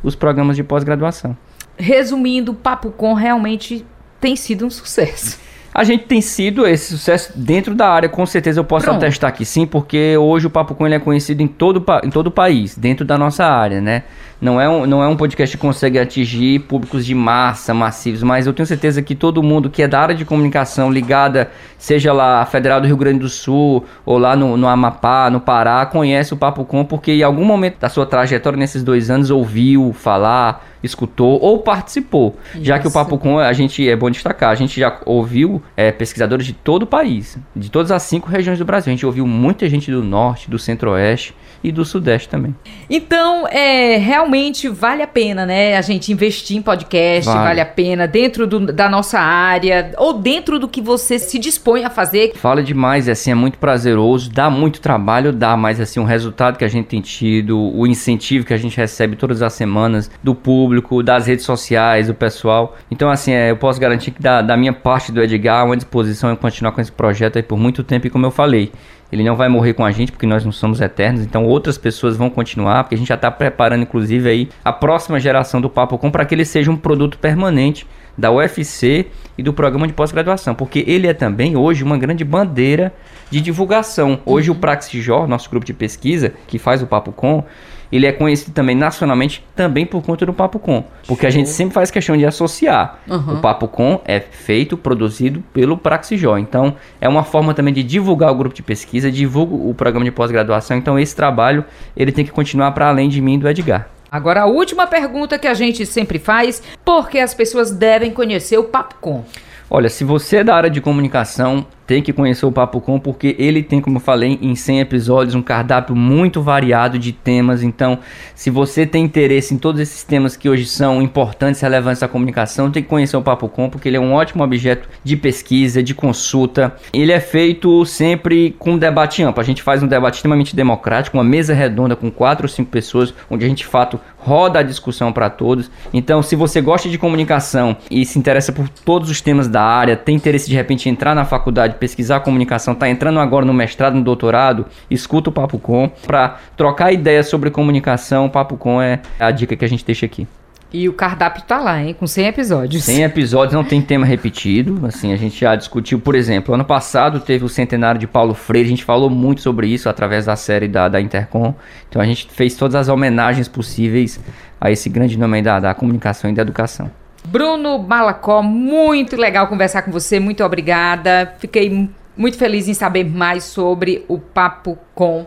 os 0.02 0.14
programas 0.14 0.56
de 0.56 0.62
pós-graduação. 0.62 1.36
Resumindo, 1.76 2.52
o 2.52 2.54
Papo 2.54 2.90
Com 2.90 3.14
realmente 3.14 3.84
tem 4.20 4.36
sido 4.36 4.66
um 4.66 4.70
sucesso. 4.70 5.40
A 5.74 5.84
gente 5.84 6.04
tem 6.04 6.20
sido 6.20 6.66
esse 6.66 6.90
sucesso 6.92 7.32
dentro 7.34 7.74
da 7.74 7.88
área, 7.88 8.08
com 8.08 8.26
certeza 8.26 8.60
eu 8.60 8.64
posso 8.64 8.84
Pronto. 8.84 8.98
atestar 8.98 9.32
que 9.32 9.42
sim, 9.44 9.66
porque 9.66 10.16
hoje 10.18 10.46
o 10.46 10.50
Papo 10.50 10.74
Com 10.74 10.86
ele 10.86 10.94
é 10.94 10.98
conhecido 10.98 11.42
em 11.42 11.48
todo, 11.48 11.82
em 12.04 12.10
todo 12.10 12.26
o 12.26 12.30
país, 12.30 12.76
dentro 12.76 13.06
da 13.06 13.16
nossa 13.16 13.46
área, 13.46 13.80
né? 13.80 14.04
Não 14.42 14.60
é, 14.60 14.68
um, 14.68 14.84
não 14.86 15.00
é 15.00 15.06
um 15.06 15.16
podcast 15.16 15.56
que 15.56 15.60
consegue 15.60 16.00
atingir 16.00 16.58
públicos 16.62 17.06
de 17.06 17.14
massa, 17.14 17.72
massivos, 17.72 18.24
mas 18.24 18.44
eu 18.44 18.52
tenho 18.52 18.66
certeza 18.66 19.00
que 19.00 19.14
todo 19.14 19.40
mundo 19.40 19.70
que 19.70 19.84
é 19.84 19.86
da 19.86 20.00
área 20.00 20.16
de 20.16 20.24
comunicação 20.24 20.90
ligada, 20.90 21.48
seja 21.78 22.12
lá 22.12 22.42
a 22.42 22.44
Federal 22.44 22.80
do 22.80 22.88
Rio 22.88 22.96
Grande 22.96 23.20
do 23.20 23.28
Sul, 23.28 23.84
ou 24.04 24.18
lá 24.18 24.34
no, 24.34 24.56
no 24.56 24.66
Amapá, 24.66 25.30
no 25.30 25.40
Pará, 25.40 25.86
conhece 25.86 26.34
o 26.34 26.36
Papo 26.36 26.64
Com, 26.64 26.84
porque 26.84 27.12
em 27.12 27.22
algum 27.22 27.44
momento 27.44 27.78
da 27.78 27.88
sua 27.88 28.04
trajetória 28.04 28.58
nesses 28.58 28.82
dois 28.82 29.10
anos 29.10 29.30
ouviu 29.30 29.92
falar, 29.92 30.66
escutou 30.82 31.40
ou 31.40 31.60
participou. 31.60 32.36
Isso. 32.52 32.64
Já 32.64 32.80
que 32.80 32.88
o 32.88 32.90
Papo 32.90 33.18
Com, 33.18 33.38
a 33.38 33.52
gente, 33.52 33.88
é 33.88 33.94
bom 33.94 34.10
destacar, 34.10 34.50
a 34.50 34.56
gente 34.56 34.80
já 34.80 34.98
ouviu 35.06 35.62
é, 35.76 35.92
pesquisadores 35.92 36.44
de 36.44 36.52
todo 36.52 36.82
o 36.82 36.86
país, 36.86 37.38
de 37.54 37.70
todas 37.70 37.92
as 37.92 38.02
cinco 38.02 38.28
regiões 38.28 38.58
do 38.58 38.64
Brasil. 38.64 38.90
A 38.90 38.94
gente 38.96 39.06
ouviu 39.06 39.24
muita 39.24 39.68
gente 39.68 39.88
do 39.88 40.02
Norte, 40.02 40.50
do 40.50 40.58
Centro-Oeste 40.58 41.32
e 41.62 41.70
do 41.70 41.84
Sudeste 41.84 42.28
também. 42.28 42.56
Então, 42.90 43.46
é, 43.46 43.98
realmente 43.98 44.31
vale 44.72 45.02
a 45.02 45.06
pena, 45.06 45.44
né? 45.44 45.76
A 45.76 45.82
gente 45.82 46.12
investir 46.12 46.56
em 46.56 46.62
podcast, 46.62 47.30
vale, 47.30 47.44
vale 47.44 47.60
a 47.60 47.66
pena 47.66 48.06
dentro 48.06 48.46
do, 48.46 48.72
da 48.72 48.88
nossa 48.88 49.18
área 49.18 49.92
ou 49.98 50.14
dentro 50.14 50.58
do 50.58 50.68
que 50.68 50.80
você 50.80 51.18
se 51.18 51.38
dispõe 51.38 51.84
a 51.84 51.90
fazer. 51.90 52.32
Fala 52.34 52.62
demais, 52.62 53.08
assim, 53.08 53.30
é 53.30 53.34
muito 53.34 53.58
prazeroso, 53.58 54.30
dá 54.30 54.48
muito 54.50 54.80
trabalho, 54.80 55.32
dá, 55.32 55.56
mas 55.56 55.80
assim, 55.80 56.00
o 56.00 56.04
resultado 56.04 56.56
que 56.56 56.64
a 56.64 56.68
gente 56.68 56.86
tem 56.86 57.00
tido, 57.00 57.58
o 57.58 57.86
incentivo 57.86 58.46
que 58.46 58.54
a 58.54 58.56
gente 58.56 58.76
recebe 58.76 59.16
todas 59.16 59.42
as 59.42 59.52
semanas 59.52 60.10
do 60.22 60.34
público, 60.34 61.02
das 61.02 61.26
redes 61.26 61.44
sociais, 61.44 62.06
do 62.06 62.14
pessoal. 62.14 62.76
Então, 62.90 63.10
assim, 63.10 63.32
é, 63.32 63.50
eu 63.50 63.56
posso 63.56 63.80
garantir 63.80 64.12
que 64.12 64.22
da, 64.22 64.42
da 64.42 64.56
minha 64.56 64.72
parte 64.72 65.12
do 65.12 65.22
Edgar, 65.22 65.64
uma 65.64 65.76
disposição 65.76 66.32
em 66.32 66.36
continuar 66.36 66.72
com 66.72 66.80
esse 66.80 66.92
projeto 66.92 67.36
aí 67.36 67.42
por 67.42 67.58
muito 67.58 67.82
tempo, 67.82 68.06
e 68.06 68.10
como 68.10 68.26
eu 68.26 68.30
falei, 68.30 68.72
ele 69.12 69.22
não 69.22 69.36
vai 69.36 69.48
morrer 69.48 69.74
com 69.74 69.84
a 69.84 69.92
gente, 69.92 70.10
porque 70.10 70.26
nós 70.26 70.42
não 70.42 70.50
somos 70.50 70.80
eternos, 70.80 71.20
então 71.20 71.44
outras 71.44 71.76
pessoas 71.76 72.16
vão 72.16 72.30
continuar, 72.30 72.84
porque 72.84 72.94
a 72.94 72.98
gente 72.98 73.08
já 73.08 73.14
está 73.14 73.30
preparando, 73.30 73.82
inclusive, 73.82 74.28
aí 74.28 74.48
a 74.64 74.72
próxima 74.72 75.20
geração 75.20 75.60
do 75.60 75.68
Papo 75.68 75.98
Com 75.98 76.10
para 76.10 76.24
que 76.24 76.34
ele 76.34 76.46
seja 76.46 76.70
um 76.70 76.76
produto 76.76 77.18
permanente 77.18 77.86
da 78.16 78.30
UFC 78.30 79.06
e 79.36 79.42
do 79.42 79.52
programa 79.52 79.86
de 79.86 79.92
pós-graduação, 79.92 80.54
porque 80.54 80.82
ele 80.86 81.06
é 81.06 81.14
também 81.14 81.56
hoje 81.56 81.84
uma 81.84 81.98
grande 81.98 82.24
bandeira 82.24 82.92
de 83.30 83.40
divulgação. 83.40 84.20
Hoje 84.24 84.50
uhum. 84.50 84.56
o 84.56 84.60
Praxijor, 84.60 85.26
nosso 85.26 85.48
grupo 85.50 85.64
de 85.64 85.74
pesquisa, 85.74 86.32
que 86.46 86.58
faz 86.58 86.82
o 86.82 86.86
Papo 86.86 87.12
Com, 87.12 87.44
ele 87.92 88.06
é 88.06 88.12
conhecido 88.12 88.52
também 88.52 88.74
nacionalmente 88.74 89.44
também 89.54 89.84
por 89.84 90.02
conta 90.02 90.24
do 90.24 90.32
Papo 90.32 90.58
Com. 90.58 90.82
Porque 91.06 91.22
Show. 91.22 91.28
a 91.28 91.30
gente 91.30 91.50
sempre 91.50 91.74
faz 91.74 91.90
questão 91.90 92.16
de 92.16 92.24
associar. 92.24 92.98
Uhum. 93.06 93.34
O 93.34 93.40
Papo 93.40 93.68
Com 93.68 94.00
é 94.06 94.18
feito, 94.18 94.76
produzido 94.76 95.44
pelo 95.52 95.76
Praxijó. 95.76 96.38
Então, 96.38 96.74
é 97.00 97.08
uma 97.08 97.22
forma 97.22 97.52
também 97.52 97.74
de 97.74 97.82
divulgar 97.82 98.32
o 98.32 98.34
grupo 98.34 98.54
de 98.54 98.62
pesquisa, 98.62 99.12
divulga 99.12 99.54
o 99.54 99.74
programa 99.74 100.04
de 100.04 100.10
pós-graduação. 100.10 100.76
Então, 100.76 100.98
esse 100.98 101.14
trabalho, 101.14 101.64
ele 101.94 102.10
tem 102.10 102.24
que 102.24 102.30
continuar 102.30 102.72
para 102.72 102.88
além 102.88 103.08
de 103.08 103.20
mim 103.20 103.34
e 103.34 103.38
do 103.38 103.48
Edgar. 103.48 103.88
Agora, 104.10 104.42
a 104.42 104.46
última 104.46 104.86
pergunta 104.86 105.38
que 105.38 105.46
a 105.46 105.54
gente 105.54 105.86
sempre 105.86 106.18
faz, 106.18 106.62
por 106.84 107.08
que 107.08 107.18
as 107.18 107.34
pessoas 107.34 107.70
devem 107.70 108.10
conhecer 108.10 108.58
o 108.58 108.64
Papo 108.64 108.96
Com? 109.00 109.24
Olha, 109.70 109.88
se 109.88 110.04
você 110.04 110.36
é 110.36 110.44
da 110.44 110.54
área 110.54 110.68
de 110.68 110.82
comunicação, 110.82 111.66
tem 111.92 112.02
que 112.02 112.10
conhecer 112.10 112.46
o 112.46 112.50
Papo 112.50 112.80
Com, 112.80 112.98
porque 112.98 113.36
ele 113.38 113.62
tem, 113.62 113.78
como 113.78 113.98
eu 113.98 114.00
falei, 114.00 114.38
em 114.40 114.54
100 114.54 114.80
episódios, 114.80 115.34
um 115.34 115.42
cardápio 115.42 115.94
muito 115.94 116.40
variado 116.40 116.98
de 116.98 117.12
temas. 117.12 117.62
Então, 117.62 117.98
se 118.34 118.48
você 118.48 118.86
tem 118.86 119.04
interesse 119.04 119.52
em 119.52 119.58
todos 119.58 119.78
esses 119.78 120.02
temas 120.02 120.34
que 120.34 120.48
hoje 120.48 120.64
são 120.64 121.02
importantes 121.02 121.60
e 121.60 121.64
relevantes 121.66 122.02
à 122.02 122.08
comunicação, 122.08 122.70
tem 122.70 122.82
que 122.82 122.88
conhecer 122.88 123.14
o 123.14 123.20
Papo 123.20 123.46
Com, 123.46 123.68
porque 123.68 123.90
ele 123.90 123.98
é 123.98 124.00
um 124.00 124.14
ótimo 124.14 124.42
objeto 124.42 124.88
de 125.04 125.18
pesquisa, 125.18 125.82
de 125.82 125.94
consulta. 125.94 126.74
Ele 126.94 127.12
é 127.12 127.20
feito 127.20 127.84
sempre 127.84 128.56
com 128.58 128.72
um 128.72 128.78
debate 128.78 129.22
amplo. 129.22 129.42
A 129.42 129.44
gente 129.44 129.62
faz 129.62 129.82
um 129.82 129.86
debate 129.86 130.14
extremamente 130.14 130.56
democrático, 130.56 131.18
uma 131.18 131.24
mesa 131.24 131.52
redonda 131.52 131.94
com 131.94 132.10
quatro 132.10 132.46
ou 132.46 132.48
cinco 132.48 132.70
pessoas, 132.70 133.12
onde 133.28 133.44
a 133.44 133.48
gente, 133.48 133.58
de 133.58 133.66
fato, 133.66 134.00
roda 134.16 134.60
a 134.60 134.62
discussão 134.62 135.12
para 135.12 135.28
todos. 135.28 135.70
Então, 135.92 136.22
se 136.22 136.34
você 136.36 136.62
gosta 136.62 136.88
de 136.88 136.96
comunicação 136.96 137.76
e 137.90 138.06
se 138.06 138.18
interessa 138.18 138.50
por 138.50 138.66
todos 138.66 139.10
os 139.10 139.20
temas 139.20 139.46
da 139.46 139.62
área, 139.62 139.94
tem 139.94 140.16
interesse 140.16 140.48
de 140.48 140.54
repente 140.54 140.88
em 140.88 140.92
entrar 140.92 141.14
na 141.14 141.26
faculdade, 141.26 141.76
pesquisar 141.82 142.20
comunicação, 142.20 142.74
está 142.74 142.88
entrando 142.88 143.18
agora 143.18 143.44
no 143.44 143.52
mestrado, 143.52 143.94
no 143.94 144.04
doutorado, 144.04 144.66
escuta 144.88 145.30
o 145.30 145.32
Papo 145.32 145.58
Com 145.58 145.90
para 146.06 146.38
trocar 146.56 146.92
ideias 146.92 147.26
sobre 147.26 147.50
comunicação. 147.50 148.26
O 148.26 148.30
Papo 148.30 148.56
Com 148.56 148.80
é 148.80 149.00
a 149.18 149.32
dica 149.32 149.56
que 149.56 149.64
a 149.64 149.68
gente 149.68 149.84
deixa 149.84 150.06
aqui. 150.06 150.28
E 150.72 150.88
o 150.88 150.92
cardápio 150.92 151.42
tá 151.42 151.58
lá, 151.58 151.82
hein? 151.82 151.92
Com 151.92 152.06
100 152.06 152.26
episódios. 152.28 152.84
100 152.84 153.02
episódios, 153.02 153.52
não 153.52 153.64
tem 153.64 153.82
tema 153.82 154.06
repetido. 154.06 154.86
Assim, 154.86 155.12
a 155.12 155.16
gente 155.16 155.40
já 155.40 155.56
discutiu, 155.56 155.98
por 155.98 156.14
exemplo, 156.14 156.54
ano 156.54 156.64
passado 156.64 157.18
teve 157.18 157.44
o 157.44 157.48
centenário 157.48 158.00
de 158.00 158.06
Paulo 158.06 158.32
Freire. 158.32 158.68
A 158.68 158.70
gente 158.70 158.84
falou 158.84 159.10
muito 159.10 159.40
sobre 159.40 159.66
isso 159.66 159.88
através 159.88 160.26
da 160.26 160.36
série 160.36 160.68
da, 160.68 160.88
da 160.88 161.00
Intercom. 161.00 161.52
Então 161.88 162.00
a 162.00 162.06
gente 162.06 162.28
fez 162.30 162.54
todas 162.54 162.76
as 162.76 162.88
homenagens 162.88 163.48
possíveis 163.48 164.20
a 164.60 164.70
esse 164.70 164.88
grande 164.88 165.18
nome 165.18 165.42
da, 165.42 165.58
da 165.58 165.74
comunicação 165.74 166.30
e 166.30 166.32
da 166.32 166.42
educação. 166.42 167.01
Bruno 167.24 167.78
Balacó, 167.78 168.42
muito 168.42 169.16
legal 169.16 169.46
conversar 169.46 169.82
com 169.82 169.90
você. 169.90 170.18
Muito 170.18 170.44
obrigada. 170.44 171.34
Fiquei 171.38 171.88
muito 172.16 172.36
feliz 172.36 172.68
em 172.68 172.74
saber 172.74 173.04
mais 173.04 173.44
sobre 173.44 174.04
o 174.08 174.18
Papo 174.18 174.78
Com 174.94 175.26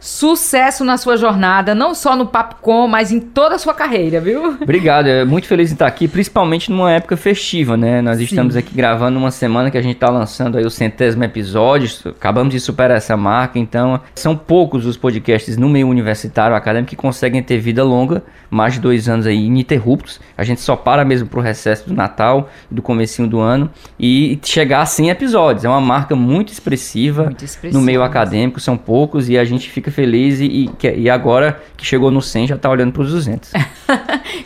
Sucesso 0.00 0.84
na 0.84 0.96
sua 0.96 1.16
jornada, 1.16 1.74
não 1.74 1.94
só 1.94 2.14
no 2.14 2.26
Papo 2.26 2.56
Com, 2.60 2.86
mas 2.86 3.10
em 3.10 3.20
toda 3.20 3.56
a 3.56 3.58
sua 3.58 3.74
carreira, 3.74 4.20
viu? 4.20 4.56
Obrigado, 4.60 5.06
é 5.06 5.24
muito 5.24 5.46
feliz 5.46 5.70
em 5.70 5.74
estar 5.74 5.86
aqui, 5.86 6.06
principalmente 6.06 6.70
numa 6.70 6.92
época 6.92 7.16
festiva, 7.16 7.76
né? 7.76 8.00
Nós 8.00 8.18
Sim. 8.18 8.24
estamos 8.24 8.56
aqui 8.56 8.74
gravando 8.74 9.18
uma 9.18 9.30
semana 9.30 9.70
que 9.70 9.78
a 9.78 9.82
gente 9.82 9.94
está 9.94 10.10
lançando 10.10 10.56
aí 10.56 10.64
o 10.64 10.70
centésimo 10.70 11.24
episódio, 11.24 11.90
acabamos 12.06 12.52
de 12.52 12.60
superar 12.60 12.96
essa 12.96 13.16
marca, 13.16 13.58
então 13.58 14.00
são 14.14 14.36
poucos 14.36 14.86
os 14.86 14.96
podcasts 14.96 15.56
no 15.56 15.68
meio 15.68 15.88
universitário 15.88 16.54
acadêmico 16.54 16.90
que 16.90 16.96
conseguem 16.96 17.42
ter 17.42 17.58
vida 17.58 17.82
longa, 17.82 18.22
mais 18.50 18.74
de 18.74 18.80
dois 18.80 19.08
anos 19.08 19.26
aí 19.26 19.36
ininterruptos. 19.36 20.20
A 20.36 20.44
gente 20.44 20.60
só 20.60 20.76
para 20.76 21.04
mesmo 21.04 21.28
pro 21.28 21.40
recesso 21.40 21.88
do 21.88 21.94
Natal 21.94 22.48
do 22.70 22.82
comecinho 22.82 23.28
do 23.28 23.40
ano 23.40 23.70
e 23.98 24.38
chegar 24.42 24.82
a 24.82 24.86
100 24.86 25.10
episódios. 25.10 25.64
É 25.64 25.68
uma 25.68 25.80
marca 25.80 26.14
muito 26.14 26.52
expressiva, 26.52 27.24
muito 27.24 27.44
expressiva 27.44 27.78
no 27.78 27.84
meio 27.84 28.02
acadêmico, 28.02 28.60
são 28.60 28.76
poucos 28.76 29.28
e 29.28 29.36
a 29.38 29.44
gente 29.44 29.68
fica 29.70 29.87
feliz 29.90 30.40
e, 30.40 30.70
e, 30.96 31.10
agora 31.10 31.60
que 31.76 31.84
chegou 31.84 32.10
no 32.10 32.20
100 32.20 32.48
já 32.48 32.54
está 32.56 32.68
olhando 32.70 32.92
para 32.92 33.02
os 33.02 33.10
200. 33.10 33.52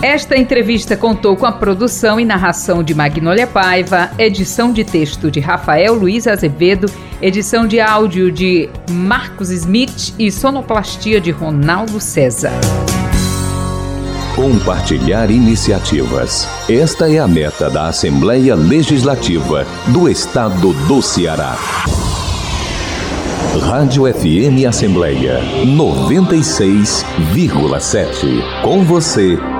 Esta 0.06 0.38
entrevista 0.38 0.96
contou 0.96 1.36
com 1.36 1.48
a 1.48 1.52
produção 1.52 2.20
e 2.20 2.26
narração 2.26 2.84
de 2.84 2.94
Magnólia 2.94 3.48
Paiva, 3.48 4.12
edição 4.20 4.72
de 4.72 4.84
texto 4.84 5.32
de 5.32 5.40
Rafael 5.40 5.96
Luiz 5.96 6.28
Azevedo, 6.28 6.86
edição 7.20 7.66
de 7.66 7.80
áudio 7.80 8.32
de 8.32 8.70
Marcos 8.88 9.50
Smith 9.50 10.14
e 10.20 10.32
sonoplastia 10.32 11.20
de 11.20 11.32
Ronaldo 11.32 12.00
César. 12.00 12.52
Compartilhar 14.36 15.32
iniciativas. 15.32 16.48
Esta 16.70 17.12
é 17.12 17.18
a 17.18 17.28
meta 17.28 17.68
da 17.68 17.88
Assembleia 17.88 18.54
Legislativa 18.54 19.66
do 19.88 20.08
Estado 20.08 20.72
do 20.88 21.02
Ceará. 21.02 21.58
Rádio 23.60 24.04
FM 24.14 24.68
Assembleia 24.68 25.42
96,7. 25.66 28.62
Com 28.62 28.84
você 28.84 29.40